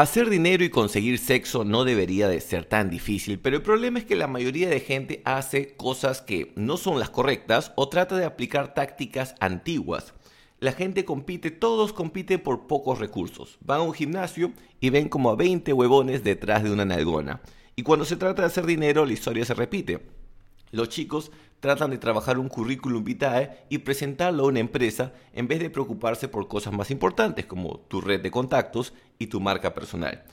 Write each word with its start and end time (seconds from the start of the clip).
Hacer 0.00 0.30
dinero 0.30 0.64
y 0.64 0.70
conseguir 0.70 1.18
sexo 1.18 1.62
no 1.62 1.84
debería 1.84 2.26
de 2.26 2.40
ser 2.40 2.64
tan 2.64 2.88
difícil, 2.88 3.38
pero 3.38 3.56
el 3.56 3.62
problema 3.62 3.98
es 3.98 4.06
que 4.06 4.16
la 4.16 4.28
mayoría 4.28 4.70
de 4.70 4.80
gente 4.80 5.20
hace 5.26 5.76
cosas 5.76 6.22
que 6.22 6.54
no 6.56 6.78
son 6.78 6.98
las 6.98 7.10
correctas 7.10 7.72
o 7.76 7.90
trata 7.90 8.16
de 8.16 8.24
aplicar 8.24 8.72
tácticas 8.72 9.34
antiguas. 9.40 10.14
La 10.58 10.72
gente 10.72 11.04
compite, 11.04 11.50
todos 11.50 11.92
compiten 11.92 12.40
por 12.40 12.66
pocos 12.66 12.98
recursos. 12.98 13.58
Van 13.60 13.80
a 13.80 13.82
un 13.82 13.92
gimnasio 13.92 14.54
y 14.80 14.88
ven 14.88 15.10
como 15.10 15.28
a 15.28 15.36
20 15.36 15.70
huevones 15.74 16.24
detrás 16.24 16.62
de 16.62 16.72
una 16.72 16.86
nalgona. 16.86 17.42
Y 17.76 17.82
cuando 17.82 18.06
se 18.06 18.16
trata 18.16 18.40
de 18.40 18.48
hacer 18.48 18.64
dinero, 18.64 19.04
la 19.04 19.12
historia 19.12 19.44
se 19.44 19.52
repite. 19.52 20.00
Los 20.70 20.88
chicos 20.88 21.30
tratan 21.60 21.90
de 21.90 21.98
trabajar 21.98 22.38
un 22.38 22.48
currículum 22.48 23.04
vitae 23.04 23.64
y 23.68 23.78
presentarlo 23.78 24.44
a 24.44 24.48
una 24.48 24.60
empresa 24.60 25.12
en 25.32 25.46
vez 25.46 25.60
de 25.60 25.70
preocuparse 25.70 26.28
por 26.28 26.48
cosas 26.48 26.72
más 26.72 26.90
importantes 26.90 27.46
como 27.46 27.80
tu 27.80 28.00
red 28.00 28.20
de 28.20 28.30
contactos 28.30 28.94
y 29.18 29.26
tu 29.28 29.40
marca 29.40 29.74
personal. 29.74 30.24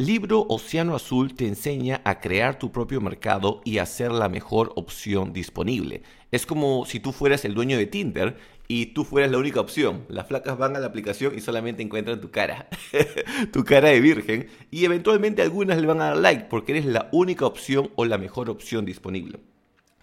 Libro 0.00 0.46
Océano 0.48 0.94
Azul 0.94 1.34
te 1.34 1.48
enseña 1.48 2.00
a 2.04 2.20
crear 2.20 2.56
tu 2.56 2.70
propio 2.70 3.00
mercado 3.00 3.60
y 3.64 3.78
a 3.78 3.86
ser 3.86 4.12
la 4.12 4.28
mejor 4.28 4.72
opción 4.76 5.32
disponible. 5.32 6.02
Es 6.30 6.46
como 6.46 6.86
si 6.86 7.00
tú 7.00 7.10
fueras 7.10 7.44
el 7.44 7.54
dueño 7.54 7.76
de 7.76 7.86
Tinder 7.86 8.36
y 8.68 8.86
tú 8.86 9.02
fueras 9.02 9.32
la 9.32 9.38
única 9.38 9.60
opción. 9.60 10.04
Las 10.08 10.28
flacas 10.28 10.56
van 10.56 10.76
a 10.76 10.78
la 10.78 10.86
aplicación 10.86 11.36
y 11.36 11.40
solamente 11.40 11.82
encuentran 11.82 12.20
tu 12.20 12.30
cara, 12.30 12.68
tu 13.52 13.64
cara 13.64 13.88
de 13.88 14.00
virgen, 14.00 14.46
y 14.70 14.84
eventualmente 14.84 15.42
algunas 15.42 15.80
le 15.80 15.88
van 15.88 16.00
a 16.00 16.10
dar 16.10 16.16
like 16.18 16.44
porque 16.44 16.72
eres 16.72 16.84
la 16.84 17.08
única 17.10 17.44
opción 17.44 17.90
o 17.96 18.04
la 18.04 18.18
mejor 18.18 18.50
opción 18.50 18.84
disponible. 18.84 19.40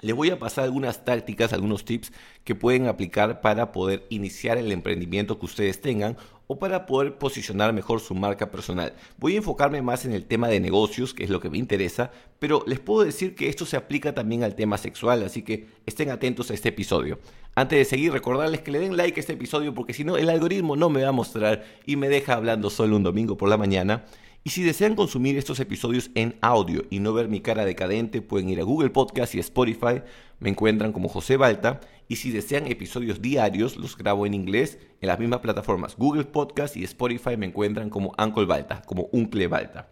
Les 0.01 0.13
voy 0.13 0.29
a 0.29 0.37
pasar 0.37 0.65
algunas 0.65 1.05
tácticas, 1.05 1.53
algunos 1.53 1.85
tips 1.85 2.11
que 2.43 2.53
pueden 2.53 2.87
aplicar 2.87 3.39
para 3.39 3.71
poder 3.71 4.05
iniciar 4.09 4.57
el 4.57 4.71
emprendimiento 4.73 5.39
que 5.39 5.45
ustedes 5.45 5.79
tengan 5.79 6.17
o 6.47 6.59
para 6.59 6.85
poder 6.85 7.17
posicionar 7.17 7.73
mejor 7.73 7.99
su 7.99 8.15
marca 8.15 8.51
personal. 8.51 8.93
Voy 9.17 9.33
a 9.33 9.37
enfocarme 9.37 9.81
más 9.81 10.05
en 10.05 10.13
el 10.13 10.25
tema 10.25 10.47
de 10.47 10.59
negocios, 10.59 11.13
que 11.13 11.23
es 11.23 11.29
lo 11.29 11.39
que 11.39 11.49
me 11.49 11.57
interesa, 11.57 12.11
pero 12.39 12.63
les 12.67 12.79
puedo 12.79 13.03
decir 13.03 13.35
que 13.35 13.49
esto 13.49 13.65
se 13.65 13.77
aplica 13.77 14.13
también 14.13 14.43
al 14.43 14.55
tema 14.55 14.77
sexual, 14.77 15.23
así 15.23 15.41
que 15.41 15.67
estén 15.85 16.09
atentos 16.09 16.51
a 16.51 16.53
este 16.53 16.69
episodio. 16.69 17.19
Antes 17.55 17.79
de 17.79 17.85
seguir, 17.85 18.11
recordarles 18.11 18.61
que 18.61 18.71
le 18.71 18.79
den 18.79 18.97
like 18.97 19.19
a 19.19 19.21
este 19.21 19.33
episodio 19.33 19.73
porque 19.73 19.93
si 19.93 20.03
no 20.03 20.17
el 20.17 20.29
algoritmo 20.29 20.75
no 20.75 20.89
me 20.89 21.03
va 21.03 21.09
a 21.09 21.13
mostrar 21.13 21.63
y 21.85 21.95
me 21.95 22.09
deja 22.09 22.33
hablando 22.33 22.69
solo 22.69 22.97
un 22.97 23.03
domingo 23.03 23.37
por 23.37 23.49
la 23.49 23.57
mañana. 23.57 24.05
Y 24.47 24.51
si 24.51 24.61
desean 24.61 24.93
consumir 24.93 25.39
estos 25.39 25.59
episodios 25.59 26.11
en 26.13 26.37
audio 26.39 26.83
y 26.91 26.99
no 26.99 27.13
ver 27.13 27.29
mi 27.29 27.41
cara 27.41 27.65
decadente, 27.65 28.21
pueden 28.21 28.47
ir 28.47 28.59
a 28.59 28.63
Google 28.63 28.91
Podcast 28.91 29.33
y 29.33 29.39
Spotify. 29.39 30.03
Me 30.39 30.51
encuentran 30.51 30.93
como 30.93 31.09
José 31.09 31.35
Balta. 31.35 31.81
Y 32.07 32.17
si 32.17 32.29
desean 32.29 32.67
episodios 32.67 33.23
diarios, 33.23 33.75
los 33.75 33.97
grabo 33.97 34.27
en 34.27 34.35
inglés 34.35 34.77
en 35.01 35.07
las 35.07 35.17
mismas 35.17 35.39
plataformas. 35.39 35.97
Google 35.97 36.25
Podcast 36.25 36.77
y 36.77 36.83
Spotify 36.83 37.37
me 37.37 37.47
encuentran 37.47 37.89
como 37.89 38.13
Uncle 38.19 38.45
Balta, 38.45 38.83
como 38.85 39.09
Uncle 39.13 39.47
Balta. 39.47 39.89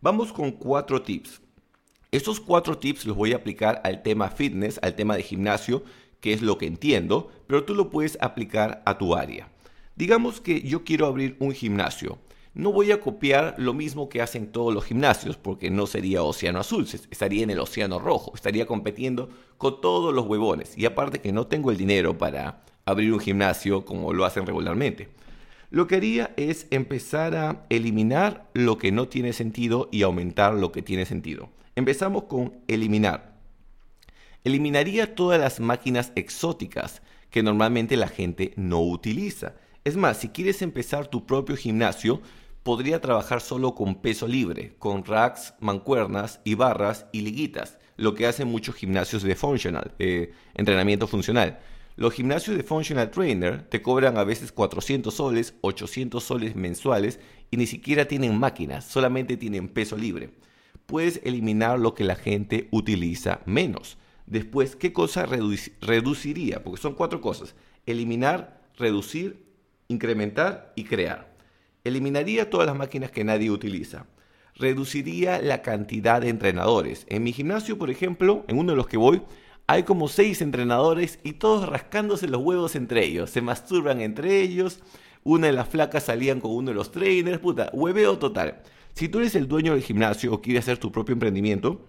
Vamos 0.00 0.32
con 0.32 0.52
cuatro 0.52 1.02
tips. 1.02 1.42
Estos 2.12 2.38
cuatro 2.38 2.78
tips 2.78 3.06
los 3.06 3.16
voy 3.16 3.32
a 3.32 3.38
aplicar 3.38 3.80
al 3.82 4.04
tema 4.04 4.28
fitness, 4.28 4.78
al 4.84 4.94
tema 4.94 5.16
de 5.16 5.24
gimnasio, 5.24 5.82
que 6.20 6.32
es 6.32 6.42
lo 6.42 6.58
que 6.58 6.66
entiendo, 6.66 7.32
pero 7.48 7.64
tú 7.64 7.74
lo 7.74 7.90
puedes 7.90 8.16
aplicar 8.20 8.84
a 8.86 8.98
tu 8.98 9.16
área. 9.16 9.50
Digamos 9.96 10.40
que 10.40 10.62
yo 10.62 10.84
quiero 10.84 11.06
abrir 11.06 11.36
un 11.40 11.50
gimnasio 11.50 12.20
no 12.54 12.72
voy 12.72 12.90
a 12.90 13.00
copiar 13.00 13.54
lo 13.58 13.74
mismo 13.74 14.08
que 14.08 14.20
hacen 14.20 14.50
todos 14.50 14.74
los 14.74 14.84
gimnasios, 14.84 15.36
porque 15.36 15.70
no 15.70 15.86
sería 15.86 16.22
Océano 16.22 16.60
Azul, 16.60 16.86
estaría 17.10 17.44
en 17.44 17.50
el 17.50 17.60
Océano 17.60 17.98
Rojo, 17.98 18.32
estaría 18.34 18.66
compitiendo 18.66 19.28
con 19.56 19.80
todos 19.80 20.12
los 20.12 20.26
huevones. 20.26 20.76
Y 20.76 20.84
aparte 20.86 21.20
que 21.20 21.32
no 21.32 21.46
tengo 21.46 21.70
el 21.70 21.76
dinero 21.76 22.18
para 22.18 22.62
abrir 22.84 23.12
un 23.12 23.20
gimnasio 23.20 23.84
como 23.84 24.12
lo 24.12 24.24
hacen 24.24 24.46
regularmente. 24.46 25.08
Lo 25.70 25.86
que 25.86 25.94
haría 25.94 26.34
es 26.36 26.66
empezar 26.70 27.36
a 27.36 27.64
eliminar 27.68 28.50
lo 28.54 28.76
que 28.78 28.90
no 28.90 29.06
tiene 29.06 29.32
sentido 29.32 29.88
y 29.92 30.02
aumentar 30.02 30.54
lo 30.54 30.72
que 30.72 30.82
tiene 30.82 31.06
sentido. 31.06 31.50
Empezamos 31.76 32.24
con 32.24 32.54
eliminar. 32.66 33.38
Eliminaría 34.42 35.14
todas 35.14 35.40
las 35.40 35.60
máquinas 35.60 36.10
exóticas 36.16 37.02
que 37.30 37.44
normalmente 37.44 37.96
la 37.96 38.08
gente 38.08 38.52
no 38.56 38.80
utiliza. 38.80 39.54
Es 39.82 39.96
más, 39.96 40.18
si 40.18 40.28
quieres 40.28 40.60
empezar 40.60 41.06
tu 41.06 41.24
propio 41.24 41.56
gimnasio, 41.56 42.20
podría 42.62 43.00
trabajar 43.00 43.40
solo 43.40 43.74
con 43.74 43.94
peso 44.02 44.28
libre, 44.28 44.74
con 44.78 45.06
racks, 45.06 45.54
mancuernas 45.58 46.40
y 46.44 46.54
barras 46.54 47.06
y 47.12 47.22
liguitas, 47.22 47.78
lo 47.96 48.14
que 48.14 48.26
hacen 48.26 48.48
muchos 48.48 48.74
gimnasios 48.74 49.22
de 49.22 49.34
functional, 49.34 49.94
entrenamiento 50.54 51.06
funcional. 51.06 51.60
Los 51.96 52.12
gimnasios 52.12 52.58
de 52.58 52.62
functional 52.62 53.10
trainer 53.10 53.62
te 53.62 53.80
cobran 53.80 54.18
a 54.18 54.24
veces 54.24 54.52
400 54.52 55.14
soles, 55.14 55.54
800 55.62 56.22
soles 56.22 56.56
mensuales 56.56 57.18
y 57.50 57.56
ni 57.56 57.66
siquiera 57.66 58.04
tienen 58.06 58.38
máquinas, 58.38 58.84
solamente 58.84 59.38
tienen 59.38 59.68
peso 59.68 59.96
libre. 59.96 60.34
Puedes 60.84 61.22
eliminar 61.24 61.78
lo 61.78 61.94
que 61.94 62.04
la 62.04 62.16
gente 62.16 62.68
utiliza 62.70 63.40
menos. 63.46 63.96
Después, 64.26 64.76
¿qué 64.76 64.92
cosa 64.92 65.26
reduciría? 65.26 66.62
Porque 66.62 66.82
son 66.82 66.94
cuatro 66.94 67.20
cosas. 67.20 67.54
Eliminar, 67.86 68.60
reducir, 68.76 69.49
incrementar 69.90 70.72
y 70.76 70.84
crear. 70.84 71.34
Eliminaría 71.84 72.48
todas 72.48 72.66
las 72.66 72.76
máquinas 72.76 73.10
que 73.10 73.24
nadie 73.24 73.50
utiliza. 73.50 74.06
Reduciría 74.54 75.42
la 75.42 75.62
cantidad 75.62 76.20
de 76.20 76.28
entrenadores. 76.28 77.06
En 77.08 77.22
mi 77.24 77.32
gimnasio, 77.32 77.76
por 77.76 77.90
ejemplo, 77.90 78.44
en 78.48 78.58
uno 78.58 78.72
de 78.72 78.76
los 78.76 78.86
que 78.86 78.96
voy, 78.96 79.22
hay 79.66 79.82
como 79.82 80.08
seis 80.08 80.42
entrenadores 80.42 81.18
y 81.24 81.34
todos 81.34 81.68
rascándose 81.68 82.28
los 82.28 82.42
huevos 82.42 82.76
entre 82.76 83.04
ellos. 83.04 83.30
Se 83.30 83.42
masturban 83.42 84.00
entre 84.00 84.40
ellos. 84.40 84.80
Una 85.24 85.48
de 85.48 85.52
las 85.52 85.68
flacas 85.68 86.04
salían 86.04 86.40
con 86.40 86.52
uno 86.52 86.70
de 86.70 86.74
los 86.74 86.92
trainers. 86.92 87.38
Puta, 87.38 87.70
hueveo 87.72 88.18
total. 88.18 88.62
Si 88.94 89.08
tú 89.08 89.18
eres 89.18 89.34
el 89.34 89.48
dueño 89.48 89.72
del 89.72 89.82
gimnasio 89.82 90.32
o 90.32 90.40
quieres 90.40 90.64
hacer 90.64 90.78
tu 90.78 90.92
propio 90.92 91.14
emprendimiento, 91.14 91.84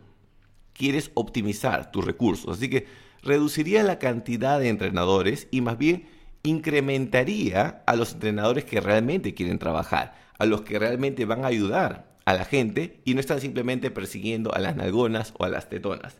quieres 0.73 1.12
optimizar 1.13 1.91
tus 1.91 2.06
recursos. 2.06 2.57
Así 2.57 2.69
que 2.69 2.88
reduciría 3.22 3.83
la 3.83 4.00
cantidad 4.00 4.59
de 4.59 4.69
entrenadores 4.69 5.47
y 5.51 5.62
más 5.62 5.78
bien 5.78 6.07
incrementaría 6.44 7.84
a 7.85 7.96
los 7.96 8.13
entrenadores 8.13 8.66
que 8.66 8.81
realmente 8.81 9.34
quieren 9.34 9.59
trabajar, 9.59 10.16
a 10.38 10.46
los 10.46 10.62
que 10.62 10.79
realmente 10.79 11.25
van 11.25 11.44
a 11.44 11.47
ayudar 11.47 12.12
a 12.25 12.34
la 12.34 12.46
gente 12.46 13.02
y 13.06 13.13
no 13.13 13.19
están 13.19 13.41
simplemente 13.41 13.91
persiguiendo 13.91 14.53
a 14.53 14.59
las 14.59 14.75
nalgonas 14.75 15.34
o 15.38 15.46
a 15.46 15.50
las 15.50 15.69
tetonas. 15.69 16.18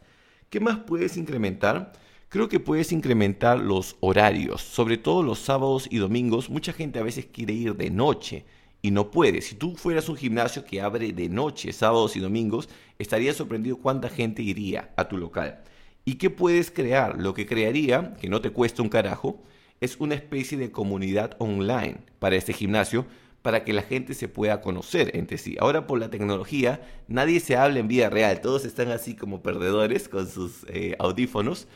¿Qué 0.50 0.60
más 0.60 0.80
puedes 0.80 1.18
incrementar? 1.18 1.94
Creo 2.30 2.50
que 2.50 2.60
puedes 2.60 2.92
incrementar 2.92 3.60
los 3.60 3.98
horarios, 4.00 4.62
sobre 4.62 4.98
todo 4.98 5.24
los 5.24 5.40
sábados 5.40 5.88
y 5.90 5.98
domingos. 5.98 6.50
Mucha 6.50 6.74
gente 6.74 7.00
a 7.00 7.04
veces 7.04 7.26
quiere 7.26 7.54
ir 7.54 7.76
de 7.76 7.90
noche 7.90 8.46
y 8.82 8.92
no 8.92 9.12
puede. 9.12 9.42
Si 9.42 9.56
tú 9.56 9.76
fueras 9.76 10.10
un 10.10 10.16
gimnasio 10.16 10.66
que 10.66 10.82
abre 10.82 11.12
de 11.12 11.30
noche, 11.30 11.74
sábados 11.74 12.16
y 12.16 12.20
domingos, 12.20 12.70
estarías 13.00 13.36
sorprendido 13.36 13.78
cuánta 13.78 14.10
gente 14.10 14.42
iría 14.42 14.92
a 14.96 15.08
tu 15.08 15.18
local. 15.18 15.62
¿Y 16.06 16.16
qué 16.16 16.30
puedes 16.30 16.72
crear? 16.72 17.20
Lo 17.20 17.34
que 17.34 17.46
crearía, 17.46 18.16
que 18.20 18.30
no 18.30 18.42
te 18.42 18.52
cuesta 18.52 18.82
un 18.82 18.90
carajo, 18.90 19.44
es 19.82 19.98
una 20.00 20.16
especie 20.16 20.58
de 20.58 20.72
comunidad 20.72 21.36
online 21.40 21.98
para 22.20 22.36
este 22.36 22.54
gimnasio 22.54 23.06
para 23.42 23.64
que 23.64 23.74
la 23.74 23.82
gente 23.82 24.14
se 24.14 24.28
pueda 24.28 24.62
conocer 24.62 25.12
entre 25.18 25.40
sí. 25.40 25.58
Ahora 25.60 25.88
por 25.88 26.00
la 26.00 26.12
tecnología 26.12 26.82
nadie 27.08 27.40
se 27.40 27.58
habla 27.58 27.80
en 27.80 27.88
vida 27.88 28.10
real, 28.10 28.40
todos 28.40 28.64
están 28.64 28.92
así 28.92 29.16
como 29.16 29.42
perdedores 29.42 30.08
con 30.08 30.30
sus 30.30 30.64
eh, 30.70 30.96
audífonos 31.00 31.68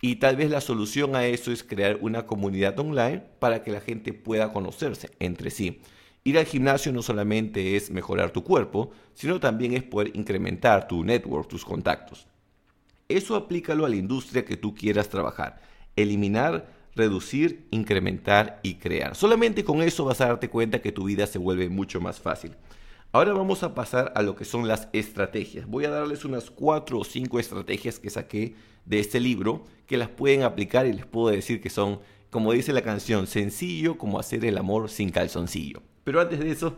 y 0.00 0.16
tal 0.16 0.36
vez 0.36 0.50
la 0.50 0.62
solución 0.62 1.14
a 1.14 1.26
eso 1.26 1.52
es 1.52 1.62
crear 1.62 1.98
una 2.00 2.24
comunidad 2.24 2.78
online 2.78 3.22
para 3.38 3.62
que 3.62 3.70
la 3.70 3.82
gente 3.82 4.14
pueda 4.14 4.52
conocerse 4.52 5.10
entre 5.18 5.50
sí. 5.50 5.82
Ir 6.24 6.38
al 6.38 6.46
gimnasio 6.46 6.92
no 6.92 7.02
solamente 7.02 7.76
es 7.76 7.90
mejorar 7.90 8.30
tu 8.30 8.42
cuerpo, 8.42 8.92
sino 9.14 9.40
también 9.40 9.74
es 9.74 9.82
poder 9.82 10.16
incrementar 10.16 10.88
tu 10.88 11.04
network, 11.04 11.48
tus 11.48 11.64
contactos. 11.64 12.26
Eso 13.08 13.36
aplícalo 13.36 13.84
a 13.84 13.88
la 13.88 13.96
industria 13.96 14.44
que 14.44 14.56
tú 14.56 14.74
quieras 14.74 15.08
trabajar. 15.08 15.60
Eliminar 15.96 16.79
reducir, 16.94 17.66
incrementar 17.70 18.60
y 18.62 18.74
crear. 18.74 19.14
Solamente 19.14 19.64
con 19.64 19.82
eso 19.82 20.04
vas 20.04 20.20
a 20.20 20.26
darte 20.26 20.48
cuenta 20.50 20.80
que 20.80 20.92
tu 20.92 21.04
vida 21.04 21.26
se 21.26 21.38
vuelve 21.38 21.68
mucho 21.68 22.00
más 22.00 22.20
fácil. 22.20 22.56
Ahora 23.12 23.32
vamos 23.32 23.64
a 23.64 23.74
pasar 23.74 24.12
a 24.14 24.22
lo 24.22 24.36
que 24.36 24.44
son 24.44 24.68
las 24.68 24.88
estrategias. 24.92 25.66
Voy 25.66 25.84
a 25.84 25.90
darles 25.90 26.24
unas 26.24 26.48
cuatro 26.50 27.00
o 27.00 27.04
cinco 27.04 27.40
estrategias 27.40 27.98
que 27.98 28.08
saqué 28.08 28.54
de 28.84 29.00
este 29.00 29.18
libro 29.18 29.64
que 29.86 29.96
las 29.96 30.08
pueden 30.08 30.44
aplicar 30.44 30.86
y 30.86 30.92
les 30.92 31.06
puedo 31.06 31.28
decir 31.28 31.60
que 31.60 31.70
son, 31.70 31.98
como 32.30 32.52
dice 32.52 32.72
la 32.72 32.82
canción, 32.82 33.26
sencillo 33.26 33.98
como 33.98 34.20
hacer 34.20 34.44
el 34.44 34.56
amor 34.58 34.88
sin 34.90 35.10
calzoncillo. 35.10 35.82
Pero 36.04 36.20
antes 36.20 36.38
de 36.38 36.52
eso, 36.52 36.76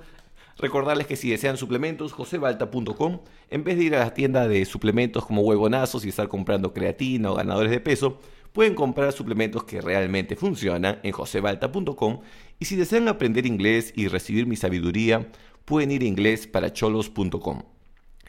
recordarles 0.56 1.06
que 1.06 1.16
si 1.16 1.28
desean 1.28 1.58
suplementos, 1.58 2.12
josebalta.com, 2.12 3.20
en 3.50 3.64
vez 3.64 3.76
de 3.76 3.84
ir 3.84 3.94
a 3.94 4.00
la 4.04 4.14
tienda 4.14 4.48
de 4.48 4.64
suplementos 4.64 5.26
como 5.26 5.42
huevonazos 5.42 6.06
y 6.06 6.08
estar 6.08 6.28
comprando 6.28 6.72
creatina 6.72 7.30
o 7.30 7.34
ganadores 7.34 7.70
de 7.70 7.80
peso, 7.80 8.18
pueden 8.52 8.74
comprar 8.74 9.12
suplementos 9.12 9.64
que 9.64 9.80
realmente 9.80 10.36
funcionan 10.36 10.98
en 11.02 11.12
josebalta.com 11.12 12.20
y 12.58 12.64
si 12.66 12.76
desean 12.76 13.08
aprender 13.08 13.46
inglés 13.46 13.92
y 13.96 14.08
recibir 14.08 14.46
mi 14.46 14.56
sabiduría, 14.56 15.28
pueden 15.64 15.90
ir 15.90 16.02
a 16.02 16.06
inglesparacholos.com. 16.06 17.62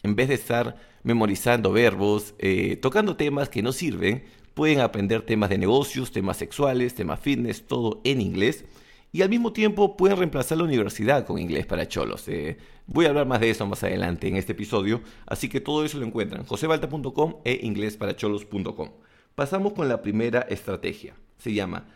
En 0.03 0.15
vez 0.15 0.29
de 0.29 0.35
estar 0.35 0.75
memorizando 1.03 1.71
verbos, 1.71 2.35
eh, 2.39 2.77
tocando 2.77 3.15
temas 3.15 3.49
que 3.49 3.61
no 3.61 3.71
sirven, 3.71 4.23
pueden 4.53 4.79
aprender 4.79 5.21
temas 5.21 5.49
de 5.49 5.57
negocios, 5.57 6.11
temas 6.11 6.37
sexuales, 6.37 6.95
temas 6.95 7.19
fitness, 7.19 7.65
todo 7.67 8.01
en 8.03 8.21
inglés. 8.21 8.65
y 9.15 9.21
al 9.21 9.29
mismo 9.29 9.53
tiempo 9.53 9.95
pueden 9.95 10.17
reemplazar 10.17 10.57
la 10.57 10.63
universidad 10.63 11.23
con 11.27 11.37
inglés 11.37 11.67
para 11.67 11.87
cholos. 11.87 12.27
Eh, 12.27 12.57
voy 12.87 13.05
a 13.05 13.09
hablar 13.09 13.27
más 13.27 13.41
de 13.41 13.51
eso 13.51 13.67
más 13.67 13.83
adelante 13.83 14.27
en 14.27 14.37
este 14.37 14.53
episodio, 14.53 15.01
así 15.27 15.49
que 15.49 15.61
todo 15.61 15.85
eso 15.85 15.99
lo 15.99 16.05
encuentran 16.07 16.41
en 16.41 16.47
josebalta.com 16.47 17.35
e 17.45 17.59
inglesparacholos.com. 17.61 18.89
Pasamos 19.35 19.73
con 19.73 19.89
la 19.89 20.03
primera 20.03 20.41
estrategia. 20.41 21.15
Se 21.37 21.53
llama 21.53 21.87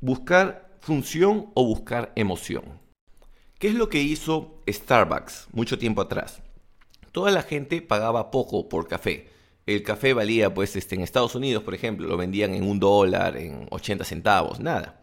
buscar 0.00 0.76
función 0.80 1.50
o 1.54 1.64
buscar 1.64 2.12
emoción. 2.16 2.64
¿Qué 3.60 3.68
es 3.68 3.74
lo 3.74 3.88
que 3.88 4.02
hizo 4.02 4.60
Starbucks 4.68 5.46
mucho 5.52 5.78
tiempo 5.78 6.02
atrás? 6.02 6.42
Toda 7.12 7.30
la 7.30 7.42
gente 7.42 7.82
pagaba 7.82 8.32
poco 8.32 8.68
por 8.68 8.88
café. 8.88 9.28
El 9.64 9.84
café 9.84 10.12
valía, 10.12 10.52
pues, 10.52 10.74
este, 10.74 10.96
en 10.96 11.02
Estados 11.02 11.36
Unidos, 11.36 11.62
por 11.62 11.72
ejemplo, 11.72 12.08
lo 12.08 12.16
vendían 12.16 12.52
en 12.52 12.64
un 12.64 12.80
dólar, 12.80 13.36
en 13.36 13.68
80 13.70 14.04
centavos, 14.04 14.58
nada. 14.58 15.00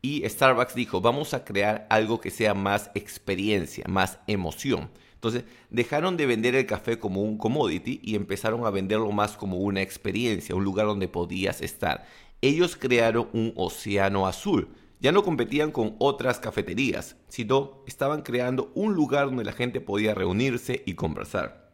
Y 0.00 0.26
Starbucks 0.26 0.74
dijo, 0.74 1.02
vamos 1.02 1.34
a 1.34 1.44
crear 1.44 1.86
algo 1.90 2.22
que 2.22 2.30
sea 2.30 2.54
más 2.54 2.90
experiencia, 2.94 3.84
más 3.86 4.18
emoción. 4.26 4.88
Entonces 5.18 5.44
dejaron 5.68 6.16
de 6.16 6.26
vender 6.26 6.54
el 6.54 6.66
café 6.66 6.98
como 6.98 7.22
un 7.22 7.38
commodity 7.38 8.00
y 8.02 8.14
empezaron 8.14 8.64
a 8.64 8.70
venderlo 8.70 9.10
más 9.10 9.36
como 9.36 9.58
una 9.58 9.82
experiencia, 9.82 10.54
un 10.54 10.64
lugar 10.64 10.86
donde 10.86 11.08
podías 11.08 11.60
estar. 11.60 12.06
Ellos 12.40 12.76
crearon 12.76 13.28
un 13.32 13.52
océano 13.56 14.26
azul. 14.26 14.68
Ya 15.00 15.12
no 15.12 15.24
competían 15.24 15.72
con 15.72 15.96
otras 15.98 16.38
cafeterías, 16.38 17.16
sino 17.28 17.82
estaban 17.86 18.22
creando 18.22 18.70
un 18.74 18.94
lugar 18.94 19.26
donde 19.26 19.44
la 19.44 19.52
gente 19.52 19.80
podía 19.80 20.14
reunirse 20.14 20.82
y 20.86 20.94
conversar. 20.94 21.72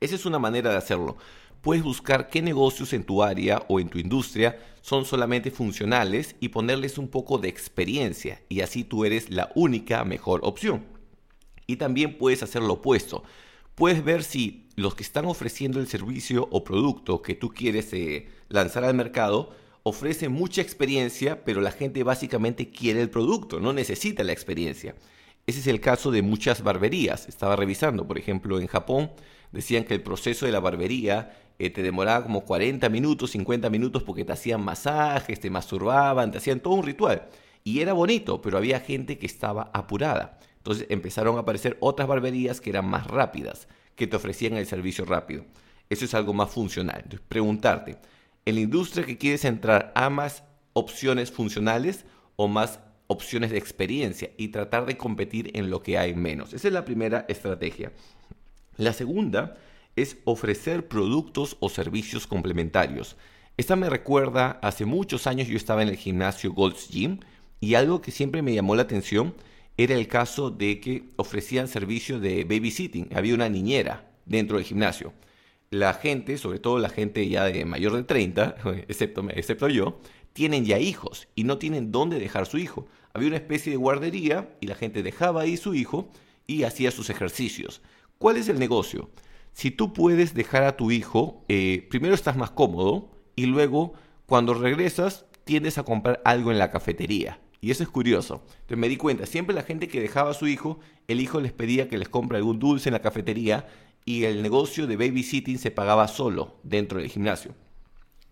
Esa 0.00 0.14
es 0.14 0.24
una 0.24 0.38
manera 0.38 0.70
de 0.70 0.76
hacerlo 0.76 1.18
puedes 1.60 1.82
buscar 1.82 2.28
qué 2.28 2.42
negocios 2.42 2.92
en 2.92 3.04
tu 3.04 3.22
área 3.22 3.62
o 3.68 3.80
en 3.80 3.88
tu 3.88 3.98
industria 3.98 4.58
son 4.80 5.04
solamente 5.04 5.50
funcionales 5.50 6.36
y 6.40 6.48
ponerles 6.48 6.98
un 6.98 7.08
poco 7.08 7.38
de 7.38 7.48
experiencia 7.48 8.40
y 8.48 8.62
así 8.62 8.84
tú 8.84 9.04
eres 9.04 9.30
la 9.30 9.50
única 9.54 10.04
mejor 10.04 10.40
opción. 10.42 10.99
Y 11.70 11.76
también 11.76 12.18
puedes 12.18 12.42
hacer 12.42 12.62
lo 12.62 12.74
opuesto. 12.74 13.22
Puedes 13.76 14.02
ver 14.02 14.24
si 14.24 14.66
los 14.74 14.96
que 14.96 15.04
están 15.04 15.24
ofreciendo 15.26 15.78
el 15.78 15.86
servicio 15.86 16.48
o 16.50 16.64
producto 16.64 17.22
que 17.22 17.36
tú 17.36 17.50
quieres 17.50 17.92
eh, 17.92 18.26
lanzar 18.48 18.82
al 18.82 18.94
mercado 18.94 19.54
ofrecen 19.84 20.32
mucha 20.32 20.62
experiencia, 20.62 21.44
pero 21.44 21.60
la 21.60 21.70
gente 21.70 22.02
básicamente 22.02 22.70
quiere 22.70 23.00
el 23.00 23.08
producto, 23.08 23.60
no 23.60 23.72
necesita 23.72 24.24
la 24.24 24.32
experiencia. 24.32 24.96
Ese 25.46 25.60
es 25.60 25.68
el 25.68 25.80
caso 25.80 26.10
de 26.10 26.22
muchas 26.22 26.64
barberías. 26.64 27.28
Estaba 27.28 27.54
revisando, 27.54 28.04
por 28.04 28.18
ejemplo, 28.18 28.58
en 28.58 28.66
Japón 28.66 29.12
decían 29.52 29.84
que 29.84 29.94
el 29.94 30.02
proceso 30.02 30.46
de 30.46 30.52
la 30.52 30.60
barbería 30.60 31.36
eh, 31.60 31.70
te 31.70 31.82
demoraba 31.82 32.24
como 32.24 32.44
40 32.44 32.88
minutos, 32.88 33.30
50 33.30 33.70
minutos 33.70 34.02
porque 34.02 34.24
te 34.24 34.32
hacían 34.32 34.64
masajes, 34.64 35.38
te 35.38 35.50
masturbaban, 35.50 36.32
te 36.32 36.38
hacían 36.38 36.58
todo 36.58 36.74
un 36.74 36.82
ritual. 36.82 37.28
Y 37.62 37.78
era 37.80 37.92
bonito, 37.92 38.42
pero 38.42 38.58
había 38.58 38.80
gente 38.80 39.18
que 39.18 39.26
estaba 39.26 39.70
apurada. 39.72 40.40
Entonces 40.70 40.86
empezaron 40.88 41.36
a 41.36 41.40
aparecer 41.40 41.76
otras 41.80 42.06
barberías 42.06 42.60
que 42.60 42.70
eran 42.70 42.86
más 42.86 43.08
rápidas, 43.08 43.66
que 43.96 44.06
te 44.06 44.14
ofrecían 44.14 44.54
el 44.54 44.66
servicio 44.66 45.04
rápido. 45.04 45.44
Eso 45.88 46.04
es 46.04 46.14
algo 46.14 46.32
más 46.32 46.50
funcional. 46.50 47.00
Entonces, 47.02 47.26
preguntarte, 47.28 47.98
¿en 48.44 48.54
la 48.54 48.60
industria 48.60 49.04
que 49.04 49.18
quieres 49.18 49.44
entrar, 49.44 49.92
más 50.12 50.44
opciones 50.72 51.32
funcionales 51.32 52.04
o 52.36 52.46
más 52.46 52.78
opciones 53.08 53.50
de 53.50 53.58
experiencia? 53.58 54.30
Y 54.36 54.48
tratar 54.48 54.86
de 54.86 54.96
competir 54.96 55.50
en 55.54 55.70
lo 55.70 55.82
que 55.82 55.98
hay 55.98 56.14
menos. 56.14 56.54
Esa 56.54 56.68
es 56.68 56.72
la 56.72 56.84
primera 56.84 57.26
estrategia. 57.28 57.90
La 58.76 58.92
segunda 58.92 59.56
es 59.96 60.18
ofrecer 60.24 60.86
productos 60.86 61.56
o 61.58 61.68
servicios 61.68 62.28
complementarios. 62.28 63.16
Esta 63.56 63.74
me 63.74 63.90
recuerda, 63.90 64.60
hace 64.62 64.84
muchos 64.84 65.26
años 65.26 65.48
yo 65.48 65.56
estaba 65.56 65.82
en 65.82 65.88
el 65.88 65.96
gimnasio 65.96 66.52
Gold's 66.52 66.90
Gym 66.90 67.18
y 67.58 67.74
algo 67.74 68.00
que 68.00 68.12
siempre 68.12 68.40
me 68.40 68.54
llamó 68.54 68.76
la 68.76 68.82
atención 68.82 69.34
era 69.82 69.94
el 69.94 70.08
caso 70.08 70.50
de 70.50 70.80
que 70.80 71.04
ofrecían 71.16 71.68
servicio 71.68 72.20
de 72.20 72.44
babysitting. 72.44 73.08
Había 73.14 73.34
una 73.34 73.48
niñera 73.48 74.10
dentro 74.26 74.56
del 74.56 74.66
gimnasio. 74.66 75.12
La 75.70 75.94
gente, 75.94 76.36
sobre 76.38 76.58
todo 76.58 76.78
la 76.78 76.88
gente 76.88 77.28
ya 77.28 77.44
de 77.44 77.64
mayor 77.64 77.94
de 77.94 78.02
30, 78.02 78.56
excepto, 78.88 79.28
excepto 79.30 79.68
yo, 79.68 80.00
tienen 80.32 80.64
ya 80.64 80.78
hijos 80.78 81.28
y 81.34 81.44
no 81.44 81.58
tienen 81.58 81.92
dónde 81.92 82.18
dejar 82.18 82.46
su 82.46 82.58
hijo. 82.58 82.86
Había 83.12 83.28
una 83.28 83.36
especie 83.38 83.72
de 83.72 83.76
guardería 83.76 84.54
y 84.60 84.66
la 84.66 84.74
gente 84.74 85.02
dejaba 85.02 85.42
ahí 85.42 85.56
su 85.56 85.74
hijo 85.74 86.10
y 86.46 86.64
hacía 86.64 86.90
sus 86.90 87.10
ejercicios. 87.10 87.82
¿Cuál 88.18 88.36
es 88.36 88.48
el 88.48 88.58
negocio? 88.58 89.10
si 89.52 89.70
tú 89.70 89.92
puedes 89.92 90.34
dejar 90.34 90.64
a 90.64 90.76
tu 90.76 90.90
hijo, 90.90 91.44
eh, 91.48 91.86
primero 91.90 92.14
estás 92.14 92.36
más 92.36 92.50
cómodo 92.50 93.10
y 93.36 93.46
luego 93.46 93.94
cuando 94.26 94.54
regresas 94.54 95.26
tiendes 95.44 95.78
a 95.78 95.82
comprar 95.82 96.20
algo 96.24 96.50
en 96.50 96.58
la 96.58 96.70
cafetería. 96.70 97.40
Y 97.60 97.70
eso 97.70 97.82
es 97.82 97.88
curioso. 97.88 98.42
Entonces 98.46 98.78
me 98.78 98.88
di 98.88 98.96
cuenta, 98.96 99.26
siempre 99.26 99.54
la 99.54 99.62
gente 99.62 99.88
que 99.88 100.00
dejaba 100.00 100.30
a 100.30 100.34
su 100.34 100.46
hijo, 100.46 100.80
el 101.08 101.20
hijo 101.20 101.40
les 101.40 101.52
pedía 101.52 101.88
que 101.88 101.98
les 101.98 102.08
compre 102.08 102.38
algún 102.38 102.58
dulce 102.58 102.88
en 102.88 102.94
la 102.94 103.02
cafetería 103.02 103.66
y 104.04 104.24
el 104.24 104.42
negocio 104.42 104.86
de 104.86 104.96
babysitting 104.96 105.58
se 105.58 105.70
pagaba 105.70 106.08
solo 106.08 106.56
dentro 106.62 106.98
del 106.98 107.10
gimnasio. 107.10 107.54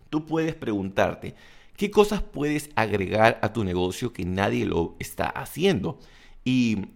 Tú 0.09 0.25
puedes 0.25 0.55
preguntarte, 0.55 1.35
¿qué 1.77 1.91
cosas 1.91 2.23
puedes 2.23 2.71
agregar 2.75 3.39
a 3.43 3.53
tu 3.53 3.63
negocio 3.63 4.11
que 4.11 4.25
nadie 4.25 4.65
lo 4.65 4.95
está 4.99 5.27
haciendo? 5.29 5.99
Y 6.43 6.87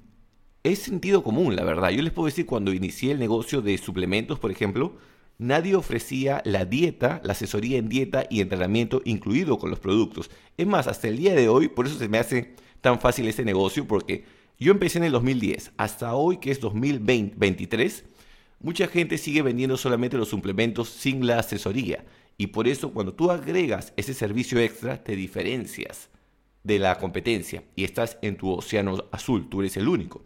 es 0.63 0.79
sentido 0.79 1.23
común, 1.23 1.55
la 1.55 1.63
verdad. 1.63 1.91
Yo 1.91 2.01
les 2.01 2.11
puedo 2.13 2.25
decir, 2.25 2.47
cuando 2.47 2.73
inicié 2.73 3.11
el 3.11 3.19
negocio 3.19 3.61
de 3.61 3.77
suplementos, 3.77 4.39
por 4.39 4.49
ejemplo, 4.49 4.97
nadie 5.43 5.75
ofrecía 5.75 6.41
la 6.45 6.65
dieta, 6.65 7.21
la 7.23 7.33
asesoría 7.33 7.77
en 7.77 7.89
dieta 7.89 8.25
y 8.29 8.41
entrenamiento 8.41 9.01
incluido 9.05 9.59
con 9.59 9.69
los 9.69 9.79
productos. 9.79 10.31
Es 10.57 10.65
más, 10.65 10.87
hasta 10.87 11.07
el 11.07 11.17
día 11.17 11.35
de 11.35 11.49
hoy, 11.49 11.67
por 11.67 11.85
eso 11.85 11.97
se 11.97 12.07
me 12.07 12.17
hace 12.17 12.55
tan 12.81 12.99
fácil 12.99 13.27
este 13.27 13.45
negocio, 13.45 13.87
porque 13.87 14.25
yo 14.59 14.71
empecé 14.71 14.97
en 14.97 15.05
el 15.05 15.11
2010, 15.11 15.71
hasta 15.77 16.15
hoy 16.15 16.37
que 16.37 16.51
es 16.51 16.59
2023, 16.59 18.05
mucha 18.59 18.87
gente 18.87 19.17
sigue 19.17 19.41
vendiendo 19.41 19.77
solamente 19.77 20.17
los 20.17 20.29
suplementos 20.29 20.89
sin 20.89 21.27
la 21.27 21.39
asesoría. 21.39 22.05
Y 22.37 22.47
por 22.47 22.67
eso 22.67 22.91
cuando 22.91 23.13
tú 23.13 23.29
agregas 23.29 23.93
ese 23.97 24.13
servicio 24.13 24.59
extra, 24.59 25.03
te 25.03 25.15
diferencias 25.15 26.09
de 26.63 26.79
la 26.79 26.97
competencia 26.97 27.63
y 27.75 27.83
estás 27.83 28.17
en 28.21 28.37
tu 28.37 28.51
océano 28.51 29.05
azul, 29.11 29.49
tú 29.49 29.61
eres 29.61 29.77
el 29.77 29.87
único. 29.87 30.23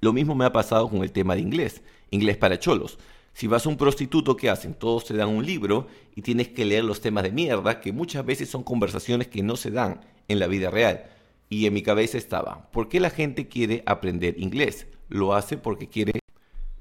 Lo 0.00 0.12
mismo 0.12 0.34
me 0.34 0.44
ha 0.44 0.52
pasado 0.52 0.88
con 0.88 1.02
el 1.02 1.12
tema 1.12 1.34
de 1.34 1.40
inglés, 1.40 1.82
inglés 2.10 2.36
para 2.36 2.58
cholos. 2.58 2.98
Si 3.38 3.46
vas 3.46 3.64
a 3.64 3.68
un 3.68 3.76
prostituto, 3.76 4.36
¿qué 4.36 4.50
hacen? 4.50 4.74
Todos 4.74 5.04
te 5.04 5.14
dan 5.14 5.28
un 5.28 5.46
libro 5.46 5.86
y 6.16 6.22
tienes 6.22 6.48
que 6.48 6.64
leer 6.64 6.82
los 6.82 7.00
temas 7.00 7.22
de 7.22 7.30
mierda, 7.30 7.80
que 7.80 7.92
muchas 7.92 8.26
veces 8.26 8.50
son 8.50 8.64
conversaciones 8.64 9.28
que 9.28 9.44
no 9.44 9.54
se 9.54 9.70
dan 9.70 10.00
en 10.26 10.40
la 10.40 10.48
vida 10.48 10.70
real. 10.70 11.04
Y 11.48 11.66
en 11.66 11.72
mi 11.72 11.82
cabeza 11.82 12.18
estaba, 12.18 12.68
¿por 12.72 12.88
qué 12.88 12.98
la 12.98 13.10
gente 13.10 13.46
quiere 13.46 13.84
aprender 13.86 14.40
inglés? 14.40 14.88
¿Lo 15.08 15.34
hace 15.34 15.56
porque 15.56 15.88
quiere 15.88 16.18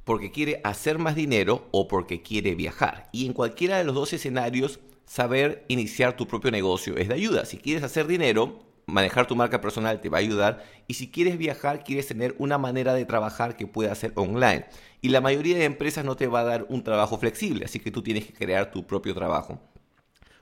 porque 0.03 0.31
quiere 0.31 0.59
hacer 0.63 0.97
más 0.97 1.15
dinero 1.15 1.67
o 1.69 1.87
porque 1.87 2.23
quiere 2.23 2.55
viajar? 2.55 3.07
Y 3.11 3.27
en 3.27 3.33
cualquiera 3.33 3.77
de 3.77 3.83
los 3.83 3.93
dos 3.93 4.13
escenarios, 4.13 4.79
saber 5.05 5.63
iniciar 5.67 6.17
tu 6.17 6.25
propio 6.25 6.49
negocio 6.49 6.97
es 6.97 7.07
de 7.07 7.13
ayuda. 7.13 7.45
Si 7.45 7.57
quieres 7.57 7.83
hacer 7.83 8.07
dinero, 8.07 8.66
manejar 8.87 9.27
tu 9.27 9.35
marca 9.35 9.61
personal 9.61 10.01
te 10.01 10.09
va 10.09 10.17
a 10.17 10.21
ayudar. 10.21 10.63
Y 10.87 10.95
si 10.95 11.11
quieres 11.11 11.37
viajar, 11.37 11.83
quieres 11.83 12.07
tener 12.07 12.33
una 12.39 12.57
manera 12.57 12.93
de 12.93 13.05
trabajar 13.05 13.55
que 13.55 13.67
pueda 13.67 13.93
ser 13.93 14.13
online. 14.15 14.65
Y 15.01 15.09
la 15.09 15.21
mayoría 15.21 15.57
de 15.57 15.65
empresas 15.65 16.03
no 16.03 16.15
te 16.15 16.27
va 16.27 16.39
a 16.39 16.45
dar 16.45 16.65
un 16.69 16.83
trabajo 16.83 17.19
flexible, 17.19 17.65
así 17.65 17.79
que 17.79 17.91
tú 17.91 18.01
tienes 18.01 18.25
que 18.25 18.33
crear 18.33 18.71
tu 18.71 18.87
propio 18.87 19.13
trabajo. 19.13 19.59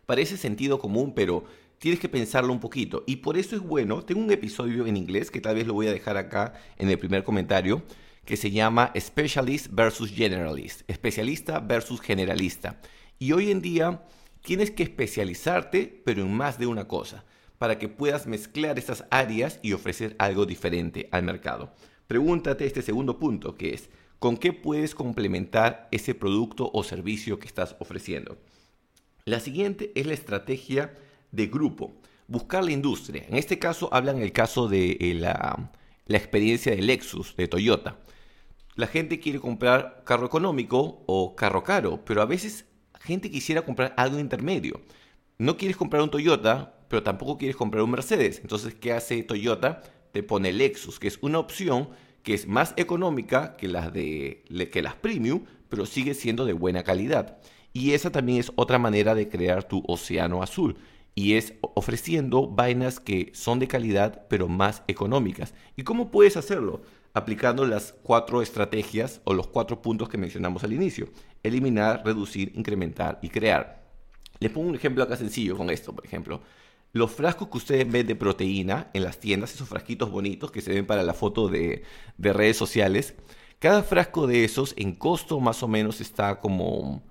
Parece 0.05 0.37
sentido 0.37 0.79
común, 0.79 1.13
pero 1.15 1.43
tienes 1.79 1.99
que 1.99 2.07
pensarlo 2.07 2.53
un 2.53 2.59
poquito. 2.59 3.03
Y 3.07 3.17
por 3.17 3.37
eso 3.37 3.55
es 3.55 3.61
bueno, 3.61 4.03
tengo 4.05 4.21
un 4.21 4.31
episodio 4.31 4.85
en 4.85 4.95
inglés 4.95 5.31
que 5.31 5.41
tal 5.41 5.55
vez 5.55 5.67
lo 5.67 5.73
voy 5.73 5.87
a 5.87 5.91
dejar 5.91 6.15
acá 6.15 6.53
en 6.77 6.89
el 6.89 6.99
primer 6.99 7.23
comentario, 7.23 7.83
que 8.25 8.37
se 8.37 8.51
llama 8.51 8.91
Specialist 8.97 9.67
versus 9.71 10.11
Generalist, 10.11 10.81
especialista 10.87 11.59
versus 11.59 11.99
generalista. 11.99 12.79
Y 13.19 13.31
hoy 13.33 13.51
en 13.51 13.61
día 13.61 14.03
tienes 14.41 14.71
que 14.71 14.83
especializarte, 14.83 16.01
pero 16.05 16.21
en 16.21 16.33
más 16.33 16.59
de 16.59 16.67
una 16.67 16.87
cosa 16.87 17.23
para 17.57 17.79
que 17.79 17.89
puedas 17.89 18.27
mezclar 18.27 18.77
estas 18.77 19.05
áreas 19.09 19.59
y 19.61 19.73
ofrecer 19.73 20.15
algo 20.19 20.45
diferente 20.45 21.07
al 21.11 21.23
mercado. 21.23 21.73
Pregúntate 22.07 22.65
este 22.65 22.81
segundo 22.81 23.17
punto, 23.17 23.55
que 23.55 23.73
es, 23.73 23.89
¿con 24.19 24.37
qué 24.37 24.53
puedes 24.53 24.93
complementar 24.93 25.87
ese 25.91 26.13
producto 26.13 26.69
o 26.73 26.83
servicio 26.83 27.39
que 27.39 27.47
estás 27.47 27.75
ofreciendo? 27.79 28.37
La 29.25 29.39
siguiente 29.39 29.91
es 29.95 30.05
la 30.05 30.13
estrategia 30.13 30.93
de 31.31 31.47
grupo. 31.47 31.93
Buscar 32.27 32.63
la 32.63 32.71
industria. 32.71 33.25
En 33.27 33.35
este 33.35 33.57
caso 33.59 33.89
hablan 33.91 34.21
el 34.21 34.31
caso 34.31 34.67
de 34.67 34.97
eh, 34.99 35.13
la, 35.15 35.71
la 36.05 36.17
experiencia 36.17 36.75
de 36.75 36.81
Lexus, 36.81 37.35
de 37.35 37.47
Toyota. 37.47 37.97
La 38.75 38.87
gente 38.87 39.19
quiere 39.19 39.39
comprar 39.39 40.03
carro 40.05 40.25
económico 40.25 41.03
o 41.07 41.35
carro 41.35 41.63
caro, 41.63 42.03
pero 42.05 42.21
a 42.21 42.25
veces 42.25 42.65
gente 42.99 43.31
quisiera 43.31 43.63
comprar 43.63 43.93
algo 43.97 44.19
intermedio. 44.19 44.81
No 45.37 45.57
quieres 45.57 45.77
comprar 45.77 46.01
un 46.01 46.09
Toyota, 46.09 46.74
pero 46.87 47.03
tampoco 47.03 47.37
quieres 47.37 47.55
comprar 47.55 47.83
un 47.83 47.91
Mercedes. 47.91 48.39
Entonces, 48.39 48.75
¿qué 48.75 48.93
hace 48.93 49.23
Toyota? 49.23 49.81
Te 50.11 50.23
pone 50.23 50.53
Lexus, 50.53 50.99
que 50.99 51.07
es 51.07 51.19
una 51.21 51.39
opción 51.39 51.89
que 52.23 52.33
es 52.33 52.47
más 52.47 52.73
económica 52.77 53.55
que 53.55 53.67
las, 53.67 53.93
de, 53.93 54.43
que 54.71 54.81
las 54.81 54.95
premium, 54.95 55.43
pero 55.69 55.85
sigue 55.85 56.13
siendo 56.13 56.45
de 56.45 56.53
buena 56.53 56.83
calidad. 56.83 57.37
Y 57.71 57.91
esa 57.91 58.11
también 58.11 58.39
es 58.39 58.51
otra 58.55 58.79
manera 58.79 59.13
de 59.13 59.29
crear 59.29 59.63
tu 59.63 59.83
océano 59.87 60.41
azul. 60.41 60.77
y 61.17 61.35
es 61.35 61.53
ofreciendo 61.61 62.47
vainas 62.49 62.99
que 62.99 63.31
son 63.33 63.59
de 63.59 63.69
calidad 63.69 64.25
pero 64.27 64.49
más 64.49 64.83
económicas. 64.87 65.53
¿Y 65.77 65.83
cómo 65.83 66.11
puedes 66.11 66.35
hacerlo? 66.35 66.81
Aplicando 67.13 67.65
las 67.65 67.93
cuatro 68.03 68.41
estrategias 68.41 69.21
o 69.23 69.33
los 69.33 69.47
cuatro 69.47 69.81
puntos 69.81 70.09
que 70.09 70.17
mencionamos 70.17 70.65
al 70.65 70.73
inicio. 70.73 71.07
Eliminar, 71.41 72.01
reducir, 72.03 72.51
incrementar 72.55 73.19
y 73.21 73.29
crear. 73.29 73.85
Les 74.39 74.51
pongo 74.51 74.67
un 74.67 74.75
ejemplo 74.75 75.03
acá 75.03 75.15
sencillo 75.15 75.55
con 75.55 75.69
esto, 75.69 75.93
por 75.95 76.05
ejemplo. 76.05 76.41
Los 76.95 77.11
frascos 77.11 77.49
que 77.49 77.57
ustedes 77.57 77.91
ven 77.91 78.07
de 78.07 78.15
proteína 78.15 78.89
en 78.93 79.03
las 79.03 79.19
tiendas, 79.19 79.53
esos 79.53 79.67
frasquitos 79.67 80.09
bonitos 80.09 80.49
que 80.49 80.61
se 80.61 80.73
ven 80.73 80.85
para 80.85 81.03
la 81.03 81.13
foto 81.13 81.49
de, 81.49 81.83
de 82.17 82.31
redes 82.31 82.55
sociales, 82.55 83.15
cada 83.59 83.83
frasco 83.83 84.27
de 84.27 84.45
esos 84.45 84.73
en 84.77 84.93
costo 84.95 85.41
más 85.41 85.61
o 85.61 85.67
menos 85.67 85.99
está 85.99 86.39
como 86.39 87.03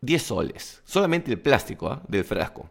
10 0.00 0.22
soles. 0.22 0.80
Solamente 0.86 1.30
el 1.30 1.38
plástico 1.38 1.88
¿ah? 1.88 2.02
del 2.08 2.24
frasco. 2.24 2.70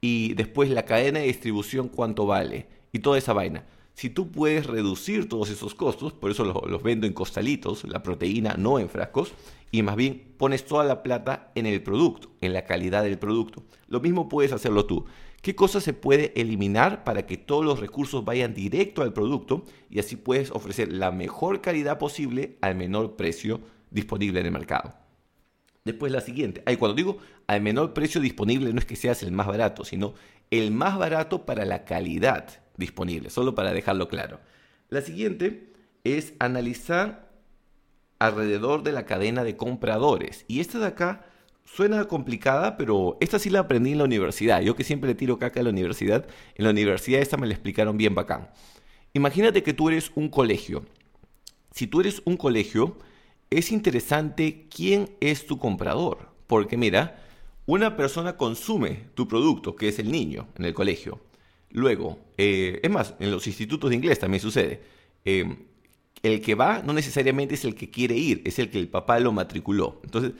Y 0.00 0.34
después 0.34 0.70
la 0.70 0.84
cadena 0.84 1.18
de 1.18 1.26
distribución 1.26 1.88
cuánto 1.88 2.24
vale. 2.24 2.68
Y 2.92 3.00
toda 3.00 3.18
esa 3.18 3.32
vaina. 3.32 3.64
Si 3.94 4.08
tú 4.08 4.30
puedes 4.30 4.66
reducir 4.66 5.28
todos 5.28 5.50
esos 5.50 5.74
costos, 5.74 6.12
por 6.12 6.30
eso 6.30 6.44
los, 6.44 6.56
los, 6.70 6.82
vendo 6.82 7.06
en 7.06 7.12
costalitos, 7.12 7.84
la 7.84 8.02
proteína 8.02 8.54
no 8.56 8.78
en 8.78 8.88
frascos, 8.88 9.32
y 9.70 9.82
más 9.82 9.96
bien 9.96 10.34
pones 10.36 10.64
toda 10.64 10.84
la 10.84 11.02
plata 11.02 11.52
en 11.54 11.66
el 11.66 11.82
producto, 11.82 12.30
en 12.40 12.52
la 12.52 12.64
calidad 12.64 13.04
del 13.04 13.18
producto. 13.18 13.62
Lo 13.88 14.00
mismo 14.00 14.28
puedes 14.28 14.52
hacerlo 14.52 14.86
tú. 14.86 15.04
¿Qué 15.42 15.54
cosas 15.54 15.84
se 15.84 15.94
puede 15.94 16.38
eliminar 16.38 17.02
para 17.02 17.24
que 17.24 17.38
todos 17.38 17.64
los 17.64 17.80
recursos 17.80 18.24
vayan 18.24 18.52
directo 18.52 19.02
al 19.02 19.14
producto 19.14 19.64
y 19.88 19.98
así 19.98 20.16
puedes 20.16 20.50
ofrecer 20.50 20.92
la 20.92 21.12
mejor 21.12 21.62
calidad 21.62 21.98
posible 21.98 22.58
al 22.60 22.74
menor 22.74 23.16
precio 23.16 23.60
disponible 23.90 24.40
en 24.40 24.46
el 24.46 24.52
mercado? 24.52 24.94
Después 25.84 26.12
la 26.12 26.20
siguiente. 26.20 26.62
Ay, 26.66 26.76
cuando 26.76 26.94
digo 26.94 27.18
al 27.46 27.62
menor 27.62 27.94
precio 27.94 28.20
disponible 28.20 28.72
no 28.72 28.80
es 28.80 28.84
que 28.84 28.96
seas 28.96 29.22
el 29.22 29.32
más 29.32 29.46
barato, 29.46 29.84
sino 29.84 30.12
el 30.50 30.72
más 30.72 30.98
barato 30.98 31.46
para 31.46 31.64
la 31.64 31.84
calidad 31.86 32.60
disponible, 32.80 33.30
solo 33.30 33.54
para 33.54 33.72
dejarlo 33.72 34.08
claro. 34.08 34.40
La 34.88 35.02
siguiente 35.02 35.72
es 36.02 36.34
analizar 36.40 37.30
alrededor 38.18 38.82
de 38.82 38.92
la 38.92 39.06
cadena 39.06 39.44
de 39.44 39.56
compradores. 39.56 40.44
Y 40.48 40.58
esta 40.58 40.80
de 40.80 40.86
acá 40.86 41.26
suena 41.64 42.04
complicada, 42.06 42.76
pero 42.76 43.16
esta 43.20 43.38
sí 43.38 43.50
la 43.50 43.60
aprendí 43.60 43.92
en 43.92 43.98
la 43.98 44.04
universidad. 44.04 44.60
Yo 44.60 44.74
que 44.74 44.84
siempre 44.84 45.08
le 45.08 45.14
tiro 45.14 45.38
caca 45.38 45.60
a 45.60 45.62
la 45.62 45.70
universidad, 45.70 46.26
en 46.56 46.64
la 46.64 46.70
universidad 46.70 47.20
esta 47.20 47.36
me 47.36 47.46
la 47.46 47.54
explicaron 47.54 47.96
bien 47.96 48.14
bacán. 48.14 48.50
Imagínate 49.12 49.62
que 49.62 49.72
tú 49.72 49.88
eres 49.88 50.10
un 50.14 50.28
colegio. 50.28 50.84
Si 51.72 51.86
tú 51.86 52.00
eres 52.00 52.22
un 52.24 52.36
colegio, 52.36 52.98
es 53.48 53.72
interesante 53.72 54.66
quién 54.68 55.10
es 55.20 55.46
tu 55.46 55.58
comprador. 55.58 56.30
Porque 56.46 56.76
mira, 56.76 57.22
una 57.66 57.96
persona 57.96 58.36
consume 58.36 59.04
tu 59.14 59.28
producto, 59.28 59.76
que 59.76 59.88
es 59.88 59.98
el 59.98 60.10
niño 60.10 60.48
en 60.56 60.64
el 60.64 60.74
colegio. 60.74 61.20
Luego, 61.70 62.18
eh, 62.36 62.80
es 62.82 62.90
más, 62.90 63.14
en 63.20 63.30
los 63.30 63.46
institutos 63.46 63.90
de 63.90 63.96
inglés 63.96 64.18
también 64.18 64.40
sucede. 64.40 64.80
Eh, 65.24 65.56
el 66.22 66.40
que 66.42 66.54
va 66.54 66.82
no 66.82 66.92
necesariamente 66.92 67.54
es 67.54 67.64
el 67.64 67.74
que 67.74 67.90
quiere 67.90 68.16
ir, 68.16 68.42
es 68.44 68.58
el 68.58 68.70
que 68.70 68.78
el 68.78 68.88
papá 68.88 69.18
lo 69.20 69.32
matriculó. 69.32 70.00
Entonces, 70.04 70.32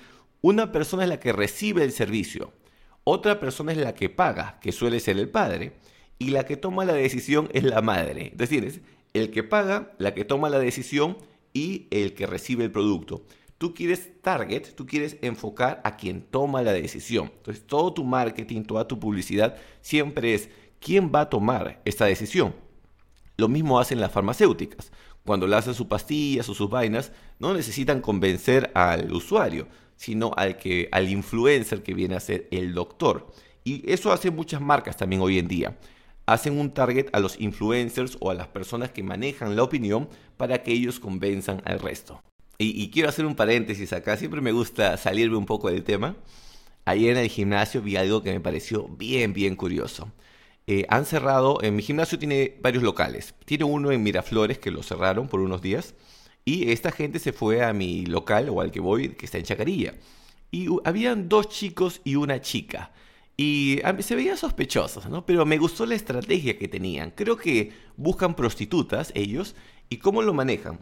una 0.43 0.73
persona 0.73 1.05
es 1.05 1.09
la 1.09 1.21
que 1.21 1.33
recibe 1.33 1.85
el 1.85 1.93
servicio, 1.93 2.53
otra 3.05 3.41
persona 3.41 3.73
es 3.73 3.79
la 3.79 3.95
que 3.95 4.11
paga, 4.11 4.59
que 4.61 4.73
suele 4.73 5.01
ser 5.01 5.19
el 5.19 5.29
padre, 5.29 5.73
y 6.19 6.31
la 6.31 6.45
que 6.45 6.57
toma 6.57 6.85
la 6.85 6.93
decisión 6.93 7.49
es 7.53 7.65
la 7.65 7.81
madre. 7.81 8.29
Es 8.33 8.39
decir, 8.39 8.83
el 9.15 9.31
que 9.31 9.43
paga, 9.43 9.93
la 9.99 10.15
que 10.15 10.25
toma 10.25 10.51
la 10.51 10.59
decisión 10.59 11.17
y 11.53 11.87
el 11.91 12.15
que 12.15 12.27
recibe 12.27 12.65
el 12.65 12.71
producto. 12.71 13.25
Tú 13.59 13.75
quieres 13.75 14.23
target, 14.23 14.75
tú 14.75 14.87
quieres 14.87 15.17
enfocar 15.23 15.81
a 15.85 15.97
quien 15.97 16.23
toma 16.23 16.63
la 16.63 16.73
decisión. 16.73 17.31
Entonces, 17.37 17.67
todo 17.67 17.93
tu 17.93 18.05
marketing, 18.05 18.63
toda 18.63 18.87
tu 18.87 18.99
publicidad 18.99 19.57
siempre 19.81 20.35
es 20.35 20.49
quién 20.81 21.13
va 21.15 21.23
a 21.23 21.31
tomar 21.31 21.81
esta 21.85 22.07
decisión. 22.07 22.55
Lo 23.37 23.49
mismo 23.49 23.79
hacen 23.79 24.01
las 24.01 24.13
farmacéuticas. 24.13 24.91
Cuando 25.25 25.55
hacen 25.57 25.75
sus 25.75 25.87
pastillas 25.87 26.49
o 26.49 26.55
sus 26.55 26.69
vainas, 26.69 27.13
no 27.39 27.55
necesitan 27.55 28.01
convencer 28.01 28.71
al 28.75 29.13
usuario, 29.13 29.69
sino 29.97 30.33
al, 30.37 30.57
que, 30.57 30.89
al 30.93 31.09
influencer 31.09 31.83
que 31.83 31.95
viene 31.95 32.17
a 32.17 32.21
ser 32.21 32.49
el 32.51 32.75
doctor. 32.75 33.33
Y 33.63 33.91
eso 33.91 34.13
hacen 34.13 34.35
muchas 34.35 34.61
marcas 34.61 34.97
también 34.97 35.23
hoy 35.23 35.39
en 35.39 35.47
día. 35.47 35.79
Hacen 36.27 36.59
un 36.59 36.73
target 36.73 37.09
a 37.13 37.21
los 37.21 37.39
influencers 37.41 38.17
o 38.21 38.31
a 38.31 38.35
las 38.35 38.49
personas 38.49 38.91
que 38.91 39.03
manejan 39.03 39.57
la 39.57 39.63
opinión 39.63 40.09
para 40.37 40.63
que 40.63 40.73
ellos 40.73 41.01
convenzan 41.01 41.63
al 41.65 41.81
resto. 41.81 42.23
Y, 42.59 42.83
y 42.83 42.91
quiero 42.91 43.09
hacer 43.09 43.27
un 43.27 43.37
paréntesis 43.37 43.93
acá, 43.93 44.17
siempre 44.17 44.41
me 44.41 44.53
gusta 44.53 44.97
salirme 44.97 45.37
un 45.37 45.47
poco 45.47 45.71
del 45.71 45.85
tema. 45.85 46.17
Ayer 46.85 47.17
en 47.17 47.23
el 47.23 47.29
gimnasio 47.29 47.83
vi 47.83 47.97
algo 47.97 48.23
que 48.23 48.33
me 48.33 48.41
pareció 48.41 48.89
bien, 48.89 49.33
bien 49.33 49.55
curioso. 49.55 50.11
Eh, 50.73 50.87
han 50.89 51.05
cerrado, 51.05 51.59
en 51.63 51.75
mi 51.75 51.83
gimnasio 51.83 52.17
tiene 52.17 52.57
varios 52.63 52.85
locales. 52.85 53.35
Tiene 53.45 53.65
uno 53.65 53.91
en 53.91 54.05
Miraflores 54.05 54.61
que 54.61 54.71
lo 54.71 54.85
cerraron 54.85 55.27
por 55.27 55.41
unos 55.41 55.61
días. 55.63 55.95
Y 56.45 56.71
esta 56.71 56.93
gente 56.93 57.19
se 57.19 57.33
fue 57.33 57.65
a 57.65 57.73
mi 57.73 58.07
local 58.07 58.49
o 58.51 58.61
al 58.61 58.71
que 58.71 58.79
voy, 58.79 59.09
que 59.09 59.27
está 59.27 59.39
en 59.39 59.43
Chacarilla. 59.43 59.95
Y 60.53 60.69
habían 60.85 61.29
dos 61.29 61.49
chicos 61.49 62.01
y 62.05 62.15
una 62.15 62.41
chica. 62.41 62.93
Y 63.37 63.81
se 63.99 64.15
veían 64.15 64.37
sospechosos, 64.37 65.09
¿no? 65.09 65.27
Pero 65.27 65.45
me 65.45 65.59
gustó 65.59 65.87
la 65.87 65.97
estrategia 65.97 66.57
que 66.57 66.69
tenían. 66.69 67.11
Creo 67.11 67.37
que 67.37 67.73
buscan 67.97 68.37
prostitutas 68.37 69.11
ellos. 69.17 69.57
¿Y 69.89 69.97
cómo 69.97 70.23
lo 70.23 70.35
manejan? 70.35 70.79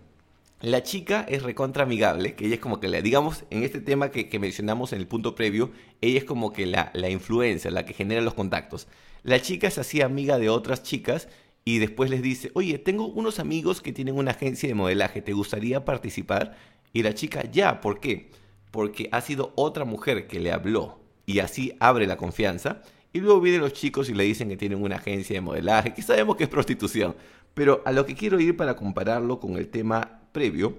La 0.61 0.83
chica 0.83 1.25
es 1.27 1.43
recontra 1.43 1.85
amigable, 1.85 2.35
que 2.35 2.45
ella 2.45 2.57
es 2.57 2.61
como 2.61 2.79
que 2.79 2.89
la, 2.89 3.01
digamos, 3.01 3.45
en 3.49 3.63
este 3.63 3.81
tema 3.81 4.11
que, 4.11 4.39
mencionamos 4.39 4.93
en 4.93 4.99
el 4.99 5.07
punto 5.07 5.35
previo, 5.35 5.71
ella 6.03 6.19
es 6.19 6.25
como 6.25 6.53
que 6.53 6.67
la, 6.67 6.91
la 6.93 7.09
influencia, 7.09 7.71
la 7.71 7.87
que 7.87 7.95
genera 7.95 8.21
los 8.21 8.35
contactos. 8.35 8.87
La 9.23 9.41
chica 9.41 9.71
se 9.71 9.81
hacía 9.81 10.07
amiga 10.07 10.39
de 10.39 10.49
otras 10.49 10.83
chicas 10.83 11.29
y 11.65 11.79
después 11.79 12.11
les 12.11 12.23
dice, 12.23 12.51
oye, 12.55 12.79
tengo 12.79 13.07
unos 13.07 13.39
amigos 13.39 13.83
que 13.83 13.93
tienen 13.93 14.17
una 14.17 14.31
agencia 14.31 14.69
de 14.69 14.75
modelaje, 14.75 15.23
¿te 15.23 15.33
gustaría 15.33 15.85
participar? 15.85 16.57
Y 16.93 17.03
la 17.03 17.15
chica, 17.15 17.43
ya, 17.51 17.81
¿por 17.81 18.01
qué? 18.01 18.31
Porque 18.71 19.09
ha 19.13 19.21
sido 19.21 19.53
otra 19.55 19.85
mujer 19.85 20.27
que 20.27 20.41
le 20.41 20.53
habló 20.53 21.01
y 21.27 21.41
así 21.41 21.75
abre 21.79 22.07
la 22.07 22.17
confianza. 22.17 22.83
Y 23.13 23.21
luego 23.21 23.41
vienen 23.41 23.61
los 23.61 23.73
chicos 23.73 24.09
y 24.09 24.15
le 24.15 24.25
dicen 24.25 24.49
que 24.49 24.57
tienen 24.57 24.83
una 24.83 24.97
agencia 24.97 25.35
de 25.35 25.41
modelaje, 25.41 25.95
que 25.95 26.03
sabemos 26.03 26.37
que 26.37 26.45
es 26.45 26.51
prostitución. 26.51 27.17
Pero 27.55 27.83
a 27.85 27.93
lo 27.93 28.07
que 28.07 28.15
quiero 28.15 28.41
ir 28.41 28.57
para 28.57 28.77
compararlo 28.77 29.41
con 29.41 29.57
el 29.57 29.69
tema 29.69 30.23
previo 30.33 30.79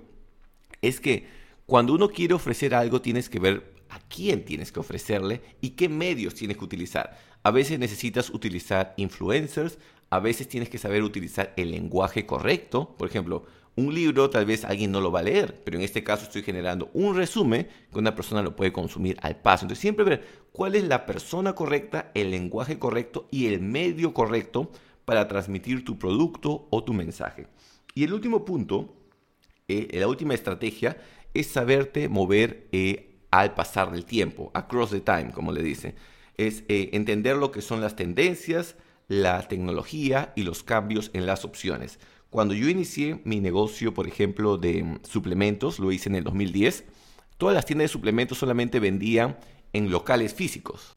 es 0.81 1.00
que 1.00 1.27
cuando 1.65 1.93
uno 1.93 2.10
quiere 2.10 2.34
ofrecer 2.34 2.74
algo 2.74 3.01
tienes 3.01 3.29
que 3.29 3.39
ver 3.39 3.78
a 3.89 4.00
quién 4.00 4.46
tienes 4.46 4.72
que 4.72 4.79
ofrecerle 4.79 5.41
y 5.62 5.72
qué 5.72 5.89
medios 5.89 6.36
tienes 6.36 6.58
que 6.58 6.63
utilizar. 6.63 7.17
A 7.43 7.51
veces 7.51 7.79
necesitas 7.79 8.29
utilizar 8.29 8.93
influencers, 8.98 9.77
a 10.10 10.19
veces 10.19 10.48
tienes 10.48 10.69
que 10.69 10.77
saber 10.77 11.03
utilizar 11.03 11.53
el 11.58 11.72
lenguaje 11.72 12.25
correcto. 12.25 12.96
Por 12.98 13.08
ejemplo, 13.08 13.46
un 13.75 13.93
libro 13.93 14.29
tal 14.29 14.46
vez 14.46 14.65
alguien 14.65 14.91
no 14.91 15.01
lo 15.01 15.12
va 15.12 15.19
a 15.19 15.24
leer, 15.24 15.62
pero 15.63 15.77
en 15.77 15.84
este 15.84 16.03
caso 16.03 16.24
estoy 16.24 16.43
generando 16.43 16.89
un 16.93 17.15
resumen 17.15 17.67
que 17.91 18.00
una 18.00 18.15
persona 18.15 18.41
lo 18.41 18.55
puede 18.55 18.74
consumir 18.74 19.17
al 19.22 19.38
paso. 19.38 19.65
Entonces 19.65 19.81
siempre 19.81 20.05
ver 20.05 20.24
cuál 20.51 20.75
es 20.75 20.84
la 20.84 21.05
persona 21.05 21.53
correcta, 21.53 22.12
el 22.13 22.31
lenguaje 22.31 22.79
correcto 22.79 23.27
y 23.31 23.48
el 23.48 23.62
medio 23.62 24.13
correcto 24.13 24.72
para 25.05 25.27
transmitir 25.27 25.86
tu 25.86 25.98
producto 25.98 26.67
o 26.69 26.84
tu 26.84 26.93
mensaje. 26.93 27.48
Y 27.96 28.03
el 28.03 28.13
último 28.13 28.46
punto 28.46 28.96
eh, 29.69 30.00
la 30.00 30.08
última 30.08 30.34
estrategia 30.34 30.98
es 31.34 31.48
saberte 31.48 32.10
mover 32.10 32.67
eh, 32.72 33.09
al 33.31 33.53
pasar 33.53 33.91
del 33.91 34.05
tiempo, 34.05 34.51
across 34.53 34.91
the 34.91 35.01
time, 35.01 35.31
como 35.31 35.51
le 35.51 35.62
dice. 35.62 35.95
Es 36.38 36.63
eh, 36.67 36.89
entender 36.93 37.36
lo 37.36 37.51
que 37.51 37.62
son 37.62 37.81
las 37.81 37.95
tendencias, 37.95 38.75
la 39.07 39.48
tecnología 39.48 40.33
y 40.36 40.43
los 40.43 40.63
cambios 40.63 41.12
en 41.13 41.25
las 41.25 41.45
opciones. 41.45 42.00
Cuando 42.29 42.53
yo 42.53 42.69
inicié 42.69 43.21
mi 43.24 43.39
negocio, 43.39 43.93
por 43.93 44.07
ejemplo, 44.07 44.57
de 44.57 44.83
mm, 44.83 45.00
suplementos, 45.03 45.79
lo 45.79 45.91
hice 45.91 46.09
en 46.09 46.15
el 46.15 46.24
2010, 46.24 46.86
todas 47.38 47.55
las 47.55 47.65
tiendas 47.65 47.86
de 47.86 47.93
suplementos 47.93 48.38
solamente 48.38 48.79
vendían 48.79 49.38
en 49.74 49.89
locales 49.89 50.33
físicos. 50.33 50.95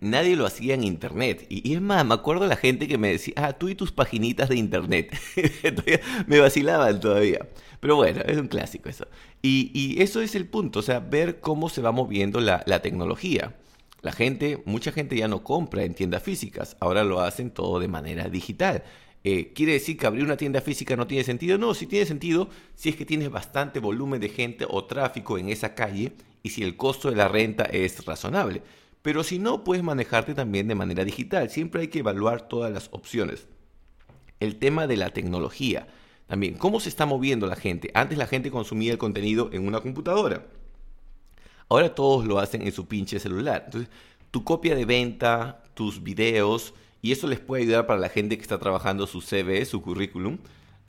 Nadie 0.00 0.36
lo 0.36 0.46
hacía 0.46 0.74
en 0.74 0.84
internet. 0.84 1.46
Y, 1.48 1.74
es 1.74 1.80
más, 1.80 2.04
me 2.06 2.14
acuerdo 2.14 2.46
la 2.46 2.56
gente 2.56 2.88
que 2.88 2.96
me 2.96 3.10
decía, 3.10 3.34
ah, 3.36 3.52
tú 3.52 3.68
y 3.68 3.74
tus 3.74 3.92
paginitas 3.92 4.48
de 4.48 4.56
internet. 4.56 5.14
me 6.26 6.38
vacilaban 6.38 7.00
todavía. 7.00 7.46
Pero 7.80 7.96
bueno, 7.96 8.20
es 8.24 8.38
un 8.38 8.48
clásico 8.48 8.88
eso. 8.88 9.06
Y, 9.42 10.00
eso 10.00 10.20
es 10.20 10.34
el 10.34 10.46
punto, 10.46 10.80
o 10.80 10.82
sea, 10.82 11.00
ver 11.00 11.40
cómo 11.40 11.68
se 11.68 11.82
va 11.82 11.92
moviendo 11.92 12.40
la, 12.40 12.62
tecnología. 12.82 13.56
La 14.02 14.12
gente, 14.12 14.62
mucha 14.64 14.92
gente 14.92 15.16
ya 15.16 15.28
no 15.28 15.42
compra 15.42 15.84
en 15.84 15.94
tiendas 15.94 16.22
físicas, 16.22 16.76
ahora 16.80 17.04
lo 17.04 17.20
hacen 17.20 17.50
todo 17.50 17.80
de 17.80 17.88
manera 17.88 18.28
digital. 18.28 18.84
Eh, 19.22 19.52
¿Quiere 19.54 19.72
decir 19.72 19.98
que 19.98 20.06
abrir 20.06 20.24
una 20.24 20.38
tienda 20.38 20.62
física 20.62 20.96
no 20.96 21.06
tiene 21.06 21.24
sentido? 21.24 21.58
No, 21.58 21.74
sí 21.74 21.86
tiene 21.86 22.06
sentido 22.06 22.48
si 22.74 22.88
es 22.88 22.96
que 22.96 23.04
tienes 23.04 23.30
bastante 23.30 23.78
volumen 23.78 24.18
de 24.18 24.30
gente 24.30 24.66
o 24.66 24.86
tráfico 24.86 25.36
en 25.36 25.50
esa 25.50 25.74
calle 25.74 26.12
y 26.42 26.50
si 26.50 26.62
el 26.62 26.76
costo 26.76 27.10
de 27.10 27.16
la 27.16 27.28
renta 27.28 27.64
es 27.64 28.02
razonable. 28.06 28.62
Pero 29.02 29.24
si 29.24 29.38
no, 29.38 29.64
puedes 29.64 29.82
manejarte 29.82 30.34
también 30.34 30.68
de 30.68 30.74
manera 30.74 31.04
digital. 31.04 31.48
Siempre 31.50 31.82
hay 31.82 31.88
que 31.88 32.00
evaluar 32.00 32.48
todas 32.48 32.72
las 32.72 32.88
opciones. 32.92 33.48
El 34.40 34.56
tema 34.56 34.86
de 34.86 34.96
la 34.96 35.10
tecnología. 35.10 35.86
También, 36.26 36.54
¿cómo 36.54 36.80
se 36.80 36.88
está 36.88 37.06
moviendo 37.06 37.46
la 37.46 37.56
gente? 37.56 37.90
Antes 37.94 38.18
la 38.18 38.26
gente 38.26 38.50
consumía 38.50 38.92
el 38.92 38.98
contenido 38.98 39.50
en 39.52 39.66
una 39.66 39.80
computadora. 39.80 40.46
Ahora 41.68 41.94
todos 41.94 42.24
lo 42.26 42.38
hacen 42.38 42.62
en 42.62 42.72
su 42.72 42.86
pinche 42.86 43.18
celular. 43.18 43.62
Entonces, 43.66 43.90
tu 44.30 44.44
copia 44.44 44.74
de 44.74 44.84
venta, 44.84 45.62
tus 45.74 46.02
videos 46.02 46.74
y 47.02 47.12
eso 47.12 47.26
les 47.26 47.40
puede 47.40 47.62
ayudar 47.62 47.86
para 47.86 47.98
la 47.98 48.08
gente 48.08 48.36
que 48.36 48.42
está 48.42 48.58
trabajando 48.58 49.06
su 49.06 49.20
CV, 49.20 49.64
su 49.64 49.80
currículum. 49.80 50.38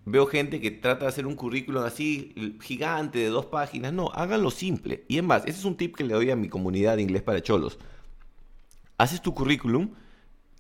Veo 0.06 0.26
gente 0.26 0.60
que 0.60 0.72
trata 0.72 1.06
de 1.06 1.10
hacer 1.10 1.28
un 1.28 1.36
currículum 1.36 1.84
así 1.84 2.58
gigante 2.62 3.20
de 3.20 3.28
dos 3.28 3.46
páginas. 3.46 3.94
No, 3.94 4.10
háganlo 4.14 4.52
simple. 4.52 5.06
Y 5.08 5.18
es 5.18 5.24
más, 5.24 5.44
ese 5.46 5.60
es 5.60 5.66
un 5.66 5.78
tip 5.78 5.96
que 5.96 6.04
le 6.04 6.14
doy 6.14 6.32
a 6.32 6.36
mi 6.36 6.50
comunidad 6.50 6.98
de 6.98 7.04
inglés 7.04 7.22
para 7.22 7.42
cholos. 7.42 7.78
Haces 9.02 9.20
tu 9.20 9.34
currículum, 9.34 9.90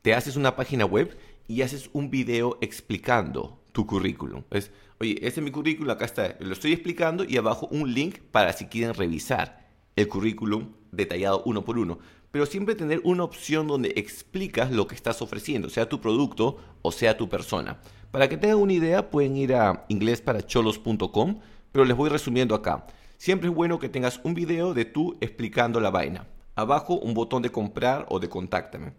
te 0.01 0.15
haces 0.15 0.35
una 0.35 0.55
página 0.55 0.83
web 0.83 1.15
y 1.47 1.61
haces 1.61 1.91
un 1.93 2.09
video 2.09 2.57
explicando 2.59 3.61
tu 3.71 3.85
currículum. 3.85 4.41
Es, 4.49 4.71
oye, 4.99 5.11
este 5.21 5.41
es 5.41 5.43
mi 5.43 5.51
currículum, 5.51 5.91
acá 5.91 6.05
está, 6.05 6.37
lo 6.39 6.51
estoy 6.51 6.73
explicando 6.73 7.23
y 7.23 7.37
abajo 7.37 7.67
un 7.69 7.93
link 7.93 8.17
para 8.31 8.51
si 8.53 8.65
quieren 8.65 8.95
revisar 8.95 9.69
el 9.95 10.07
currículum 10.07 10.71
detallado 10.91 11.43
uno 11.45 11.63
por 11.63 11.77
uno. 11.77 11.99
Pero 12.31 12.47
siempre 12.47 12.73
tener 12.73 12.99
una 13.03 13.25
opción 13.25 13.67
donde 13.67 13.93
explicas 13.95 14.71
lo 14.71 14.87
que 14.87 14.95
estás 14.95 15.21
ofreciendo, 15.21 15.69
sea 15.69 15.87
tu 15.87 16.01
producto 16.01 16.57
o 16.81 16.91
sea 16.91 17.17
tu 17.17 17.29
persona. 17.29 17.79
Para 18.09 18.27
que 18.27 18.37
tengan 18.37 18.57
una 18.57 18.73
idea, 18.73 19.11
pueden 19.11 19.37
ir 19.37 19.53
a 19.53 19.85
inglesparacholos.com, 19.87 21.41
pero 21.71 21.85
les 21.85 21.95
voy 21.95 22.09
resumiendo 22.09 22.55
acá. 22.55 22.87
Siempre 23.17 23.49
es 23.49 23.55
bueno 23.55 23.77
que 23.77 23.87
tengas 23.87 24.19
un 24.23 24.33
video 24.33 24.73
de 24.73 24.85
tú 24.85 25.15
explicando 25.21 25.79
la 25.79 25.91
vaina. 25.91 26.25
Abajo 26.55 26.95
un 26.95 27.13
botón 27.13 27.41
de 27.41 27.51
comprar 27.51 28.05
o 28.09 28.19
de 28.19 28.29
contáctame. 28.29 28.93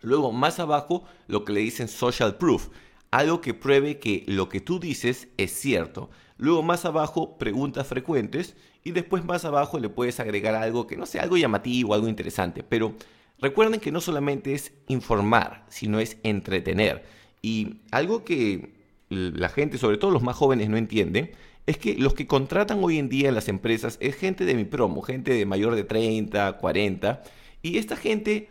Luego, 0.00 0.32
más 0.32 0.60
abajo, 0.60 1.04
lo 1.26 1.44
que 1.44 1.52
le 1.52 1.60
dicen 1.60 1.88
social 1.88 2.36
proof, 2.36 2.68
algo 3.10 3.40
que 3.40 3.54
pruebe 3.54 3.98
que 3.98 4.24
lo 4.26 4.48
que 4.48 4.60
tú 4.60 4.78
dices 4.78 5.28
es 5.36 5.52
cierto. 5.52 6.10
Luego, 6.38 6.62
más 6.62 6.84
abajo, 6.84 7.38
preguntas 7.38 7.86
frecuentes 7.86 8.56
y 8.84 8.92
después 8.92 9.24
más 9.24 9.44
abajo 9.44 9.78
le 9.78 9.88
puedes 9.88 10.20
agregar 10.20 10.54
algo 10.54 10.86
que 10.86 10.96
no 10.96 11.06
sea 11.06 11.22
algo 11.22 11.36
llamativo, 11.36 11.94
algo 11.94 12.08
interesante. 12.08 12.62
Pero 12.62 12.94
recuerden 13.40 13.80
que 13.80 13.90
no 13.90 14.00
solamente 14.00 14.54
es 14.54 14.72
informar, 14.88 15.64
sino 15.68 15.98
es 15.98 16.18
entretener. 16.22 17.04
Y 17.42 17.80
algo 17.90 18.24
que 18.24 18.74
la 19.08 19.48
gente, 19.48 19.78
sobre 19.78 19.98
todo 19.98 20.10
los 20.10 20.22
más 20.22 20.36
jóvenes, 20.36 20.68
no 20.68 20.76
entienden, 20.76 21.32
es 21.66 21.78
que 21.78 21.94
los 21.96 22.14
que 22.14 22.26
contratan 22.26 22.82
hoy 22.82 22.98
en 22.98 23.08
día 23.08 23.28
en 23.28 23.34
las 23.34 23.48
empresas 23.48 23.98
es 24.00 24.14
gente 24.14 24.44
de 24.44 24.54
mi 24.54 24.64
promo, 24.64 25.02
gente 25.02 25.34
de 25.34 25.46
mayor 25.46 25.74
de 25.74 25.84
30, 25.84 26.58
40, 26.58 27.22
y 27.62 27.78
esta 27.78 27.96
gente 27.96 28.48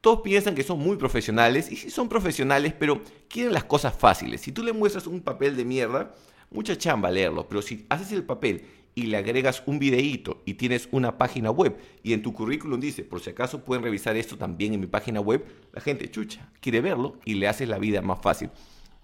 todos 0.00 0.20
piensan 0.22 0.54
que 0.54 0.62
son 0.62 0.78
muy 0.78 0.96
profesionales 0.96 1.70
y 1.70 1.76
sí 1.76 1.90
son 1.90 2.08
profesionales, 2.08 2.74
pero 2.78 3.02
quieren 3.28 3.52
las 3.52 3.64
cosas 3.64 3.94
fáciles. 3.96 4.40
Si 4.40 4.52
tú 4.52 4.62
le 4.62 4.72
muestras 4.72 5.06
un 5.06 5.20
papel 5.20 5.56
de 5.56 5.64
mierda, 5.64 6.12
mucha 6.50 6.76
chamba 6.76 7.10
leerlo, 7.10 7.48
pero 7.48 7.62
si 7.62 7.86
haces 7.88 8.12
el 8.12 8.24
papel 8.24 8.64
y 8.94 9.04
le 9.04 9.16
agregas 9.16 9.62
un 9.66 9.78
videíto 9.78 10.42
y 10.44 10.54
tienes 10.54 10.88
una 10.92 11.18
página 11.18 11.50
web 11.50 11.76
y 12.02 12.12
en 12.12 12.22
tu 12.22 12.32
currículum 12.32 12.78
dice, 12.78 13.04
por 13.04 13.20
si 13.20 13.30
acaso 13.30 13.64
pueden 13.64 13.82
revisar 13.82 14.16
esto 14.16 14.36
también 14.36 14.74
en 14.74 14.80
mi 14.80 14.86
página 14.86 15.20
web, 15.20 15.44
la 15.72 15.80
gente 15.80 16.10
chucha, 16.10 16.50
quiere 16.60 16.80
verlo 16.80 17.18
y 17.24 17.34
le 17.34 17.48
haces 17.48 17.68
la 17.68 17.78
vida 17.78 18.02
más 18.02 18.20
fácil. 18.20 18.50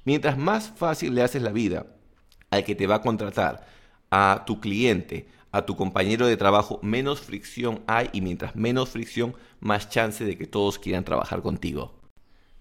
Mientras 0.05 0.37
más 0.39 0.71
fácil 0.71 1.15
le 1.15 1.23
haces 1.23 1.43
la 1.43 1.53
vida 1.53 1.87
al 2.51 2.65
que 2.65 2.75
te 2.75 2.87
va 2.87 2.97
a 2.97 3.03
contratar, 3.03 3.67
a 4.11 4.45
tu 4.47 4.61
cliente, 4.61 5.29
a 5.53 5.65
tu 5.67 5.77
compañero 5.77 6.27
de 6.27 6.37
trabajo, 6.37 6.79
menos 6.83 7.21
fricción 7.21 7.83
hay 7.87 8.11
y 8.13 8.21
mientras 8.21 8.57
menos 8.57 8.91
fricción, 8.91 9.35
más 9.61 9.89
chance 9.89 10.25
de 10.25 10.37
que 10.37 10.47
todos 10.47 10.79
quieran 10.79 11.05
trabajar 11.05 11.43
contigo. 11.43 11.95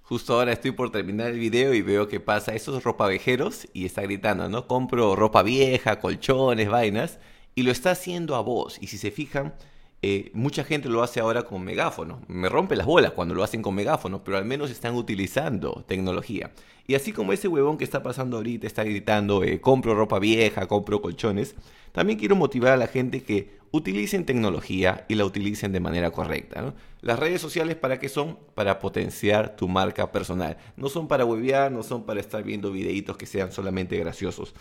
Justo 0.02 0.34
ahora 0.34 0.54
estoy 0.54 0.72
por 0.72 0.90
terminar 0.90 1.32
el 1.32 1.40
video 1.40 1.74
y 1.74 1.82
veo 1.82 2.08
que 2.08 2.22
pasa 2.22 2.56
esos 2.56 2.84
ropavejeros 2.86 3.68
y 3.74 3.86
está 3.86 4.04
gritando, 4.04 4.48
¿no? 4.48 4.66
Compro 4.66 5.18
ropa 5.18 5.44
vieja, 5.44 6.00
colchones, 6.00 6.70
vainas, 6.70 7.20
y 7.56 7.64
lo 7.64 7.72
está 7.72 7.92
haciendo 7.92 8.36
a 8.36 8.42
voz. 8.42 8.78
Y 8.82 8.88
si 8.88 8.98
se 8.98 9.12
fijan, 9.12 9.54
eh, 10.02 10.30
mucha 10.34 10.64
gente 10.64 10.90
lo 10.90 11.02
hace 11.02 11.20
ahora 11.20 11.44
con 11.44 11.64
megáfono. 11.64 12.22
Me 12.28 12.50
rompe 12.50 12.76
las 12.76 12.86
bolas 12.86 13.12
cuando 13.14 13.34
lo 13.34 13.44
hacen 13.44 13.62
con 13.62 13.74
megáfono, 13.74 14.24
pero 14.24 14.38
al 14.38 14.46
menos 14.46 14.70
están 14.70 14.96
utilizando 14.96 15.84
tecnología. 15.88 16.52
Y 16.86 16.96
así 16.96 17.12
como 17.12 17.34
ese 17.34 17.48
huevón 17.48 17.78
que 17.78 17.84
está 17.84 18.04
pasando 18.04 18.38
ahorita 18.38 18.68
está 18.68 18.84
gritando, 18.84 19.44
eh, 19.44 19.60
compro 19.60 19.96
ropa 19.96 20.20
vieja, 20.20 20.68
compro 20.68 21.02
colchones, 21.02 21.56
también 21.92 22.20
quiero 22.20 22.36
motivar 22.36 22.74
a 22.74 22.78
la 22.78 22.88
gente 22.88 23.24
que 23.24 23.58
utilicen 23.72 24.26
tecnología 24.26 25.06
y 25.10 25.16
la 25.16 25.26
utilicen 25.26 25.72
de 25.72 25.80
manera 25.80 26.12
correcta. 26.12 26.74
Las 27.02 27.20
redes 27.20 27.42
sociales 27.42 27.76
para 27.76 28.00
qué 28.00 28.08
son? 28.08 28.38
Para 28.54 28.80
potenciar 28.80 29.56
tu 29.56 29.68
marca 29.68 30.12
personal. 30.12 30.58
No 30.78 30.90
son 30.90 31.08
para 31.08 31.26
huevear, 31.26 31.72
no 31.72 31.84
son 31.84 32.06
para 32.06 32.20
estar 32.20 32.44
viendo 32.44 32.72
videitos 32.72 33.18
que 33.18 33.26
sean 33.26 33.52
solamente 33.52 33.98
graciosos. 33.98 34.54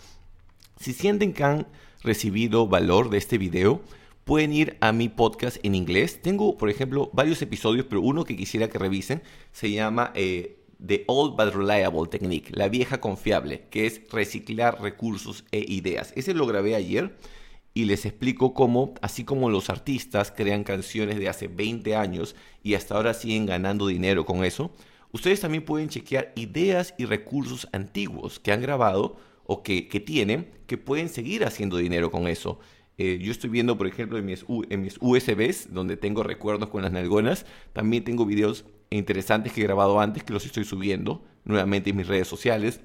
Si 0.79 0.93
sienten 0.93 1.31
que 1.31 1.43
han 1.43 1.67
recibido 2.03 2.67
valor 2.67 3.09
de 3.09 3.17
este 3.17 3.37
video, 3.37 3.81
pueden 4.27 4.51
ir 4.51 4.75
a 4.81 4.91
mi 4.91 5.07
podcast 5.07 5.57
en 5.63 5.73
inglés. 5.73 6.21
Tengo, 6.21 6.57
por 6.57 6.69
ejemplo, 6.69 7.09
varios 7.13 7.41
episodios, 7.41 7.85
pero 7.89 8.01
uno 8.01 8.25
que 8.25 8.35
quisiera 8.35 8.67
que 8.67 8.77
revisen 8.77 9.23
se 9.53 9.71
llama 9.71 10.11
eh, 10.15 10.59
The 10.85 11.05
Old 11.07 11.37
But 11.37 11.55
Reliable 11.55 12.07
Technique, 12.09 12.51
la 12.53 12.67
vieja 12.67 12.99
confiable, 12.99 13.63
que 13.71 13.85
es 13.85 14.01
reciclar 14.11 14.81
recursos 14.81 15.45
e 15.53 15.59
ideas. 15.59 16.11
Ese 16.17 16.33
lo 16.33 16.45
grabé 16.45 16.75
ayer 16.75 17.15
y 17.73 17.85
les 17.85 18.05
explico 18.05 18.53
cómo, 18.53 18.95
así 19.01 19.23
como 19.23 19.49
los 19.49 19.69
artistas 19.69 20.33
crean 20.35 20.65
canciones 20.65 21.19
de 21.19 21.29
hace 21.29 21.47
20 21.47 21.95
años 21.95 22.35
y 22.61 22.73
hasta 22.73 22.95
ahora 22.95 23.13
siguen 23.13 23.45
ganando 23.45 23.87
dinero 23.87 24.25
con 24.25 24.43
eso, 24.43 24.71
ustedes 25.13 25.39
también 25.39 25.63
pueden 25.63 25.87
chequear 25.87 26.33
ideas 26.35 26.93
y 26.97 27.05
recursos 27.05 27.69
antiguos 27.71 28.41
que 28.41 28.51
han 28.51 28.61
grabado 28.61 29.15
o 29.45 29.63
que 29.63 30.03
tienen 30.05 30.51
que 30.67 30.77
pueden 30.77 31.07
seguir 31.07 31.45
haciendo 31.45 31.77
dinero 31.77 32.11
con 32.11 32.27
eso. 32.27 32.59
Eh, 32.97 33.19
yo 33.21 33.31
estoy 33.31 33.49
viendo, 33.49 33.77
por 33.77 33.87
ejemplo, 33.87 34.17
en 34.17 34.25
mis, 34.25 34.43
USBs, 34.99 35.73
donde 35.73 35.97
tengo 35.97 36.23
recuerdos 36.23 36.69
con 36.69 36.81
las 36.81 36.91
nalgonas, 36.91 37.45
también 37.73 38.03
tengo 38.03 38.25
videos 38.25 38.65
interesantes 38.89 39.53
que 39.53 39.61
he 39.61 39.63
grabado 39.65 39.99
antes 39.99 40.23
que 40.23 40.33
los 40.33 40.45
estoy 40.45 40.63
subiendo 40.63 41.23
nuevamente 41.45 41.91
en 41.91 41.97
mis 41.97 42.07
redes 42.07 42.27
sociales, 42.27 42.81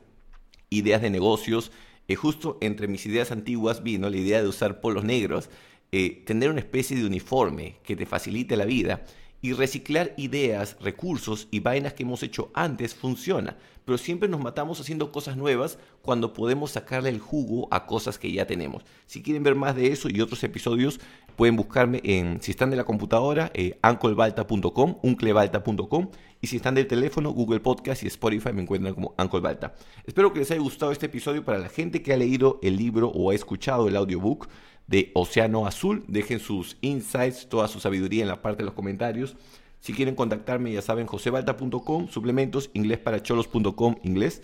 ideas 0.69 1.01
de 1.01 1.11
negocios. 1.11 1.73
Eh, 2.09 2.15
justo 2.15 2.59
entre 2.61 2.89
mis 2.89 3.07
ideas 3.07 3.33
antiguas 3.33 3.83
vino 3.83 4.11
la 4.11 4.17
idea 4.17 4.43
de 4.43 4.49
usar 4.49 4.81
polos 4.81 5.05
negros, 5.05 5.49
eh, 5.93 6.23
tener 6.27 6.51
una 6.51 6.61
especie 6.61 6.97
de 6.97 7.07
uniforme 7.07 7.77
que 7.83 7.97
te 7.97 8.07
facilite 8.07 8.57
la 8.57 8.65
vida 8.65 9.05
y 9.43 9.53
reciclar 9.53 10.15
ideas, 10.17 10.77
recursos 10.81 11.49
y 11.51 11.61
vainas 11.61 11.93
que 11.93 12.05
hemos 12.05 12.23
hecho 12.23 12.51
antes 12.55 12.95
funciona, 12.95 13.57
pero 13.85 13.99
siempre 13.99 14.29
nos 14.29 14.41
matamos 14.41 14.81
haciendo 14.81 15.11
cosas 15.11 15.37
nuevas 15.37 15.79
cuando 16.01 16.33
podemos 16.33 16.71
sacarle 16.71 17.09
el 17.09 17.19
jugo 17.19 17.67
a 17.73 17.85
cosas 17.85 18.19
que 18.19 18.33
ya 18.33 18.47
tenemos. 18.47 18.85
Si 19.07 19.21
quieren 19.21 19.43
ver 19.43 19.57
más 19.57 19.75
de 19.75 19.89
eso 19.89 20.09
y 20.09 20.21
otros 20.21 20.45
episodios, 20.45 21.01
pueden 21.37 21.57
buscarme 21.57 22.01
en, 22.05 22.41
si 22.41 22.53
están 22.53 22.71
de 22.71 22.77
la 22.77 22.85
computadora, 22.85 23.51
eh, 23.55 23.79
unclebalta.com, 23.83 24.99
unclebalta.com, 25.03 26.11
y 26.41 26.47
si 26.47 26.57
están 26.57 26.75
del 26.75 26.87
teléfono, 26.87 27.31
Google 27.31 27.61
Podcast 27.61 28.03
y 28.03 28.07
Spotify 28.07 28.53
me 28.53 28.63
encuentran 28.63 28.95
como 28.95 29.15
Uncle 29.19 29.41
Balta. 29.41 29.75
Espero 30.05 30.33
que 30.33 30.41
les 30.41 30.51
haya 30.51 30.61
gustado 30.61 30.93
este 30.93 31.07
episodio 31.07 31.45
para 31.45 31.59
la 31.59 31.69
gente 31.69 32.03
que 32.03 32.13
ha 32.13 32.17
leído 32.17 32.59
el 32.63 32.77
libro 32.77 33.09
o 33.09 33.31
ha 33.31 33.35
escuchado 33.35 33.89
el 33.89 33.97
audiobook 33.97 34.49
de 34.87 35.11
Océano 35.15 35.67
Azul. 35.67 36.05
Dejen 36.09 36.41
sus 36.41 36.77
insights, 36.81 37.49
toda 37.49 37.69
su 37.69 37.81
sabiduría 37.81 38.23
en 38.23 38.29
la 38.29 38.43
parte 38.43 38.63
de 38.63 38.67
los 38.67 38.75
comentarios. 38.75 39.37
Si 39.81 39.93
quieren 39.93 40.15
contactarme, 40.15 40.73
ya 40.73 40.83
saben, 40.83 41.07
josebalta.com, 41.07 42.09
suplementos, 42.09 42.71
inglesparacholos.com, 42.73 43.97
inglés. 44.05 44.43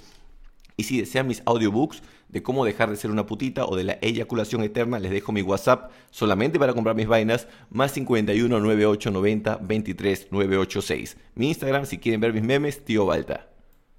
Y 0.77 0.85
si 0.85 0.98
desean 0.98 1.27
mis 1.27 1.42
audiobooks 1.44 2.03
de 2.29 2.42
cómo 2.42 2.64
dejar 2.64 2.90
de 2.90 2.96
ser 2.96 3.11
una 3.11 3.27
putita 3.27 3.64
o 3.64 3.77
de 3.77 3.85
la 3.85 3.98
eyaculación 4.01 4.62
eterna, 4.62 4.98
les 4.98 5.11
dejo 5.11 5.33
mi 5.33 5.42
WhatsApp 5.42 5.90
solamente 6.11 6.59
para 6.59 6.72
comprar 6.72 6.94
mis 6.94 7.09
vainas, 7.09 7.48
más 7.70 7.92
51 7.92 8.61
98 8.61 9.11
90 9.11 9.57
23 9.62 10.29
986. 10.31 11.16
Mi 11.35 11.48
Instagram, 11.48 11.87
si 11.87 11.98
quieren 11.98 12.20
ver 12.20 12.33
mis 12.33 12.42
memes, 12.42 12.85
tío 12.85 13.07
Balta. 13.07 13.58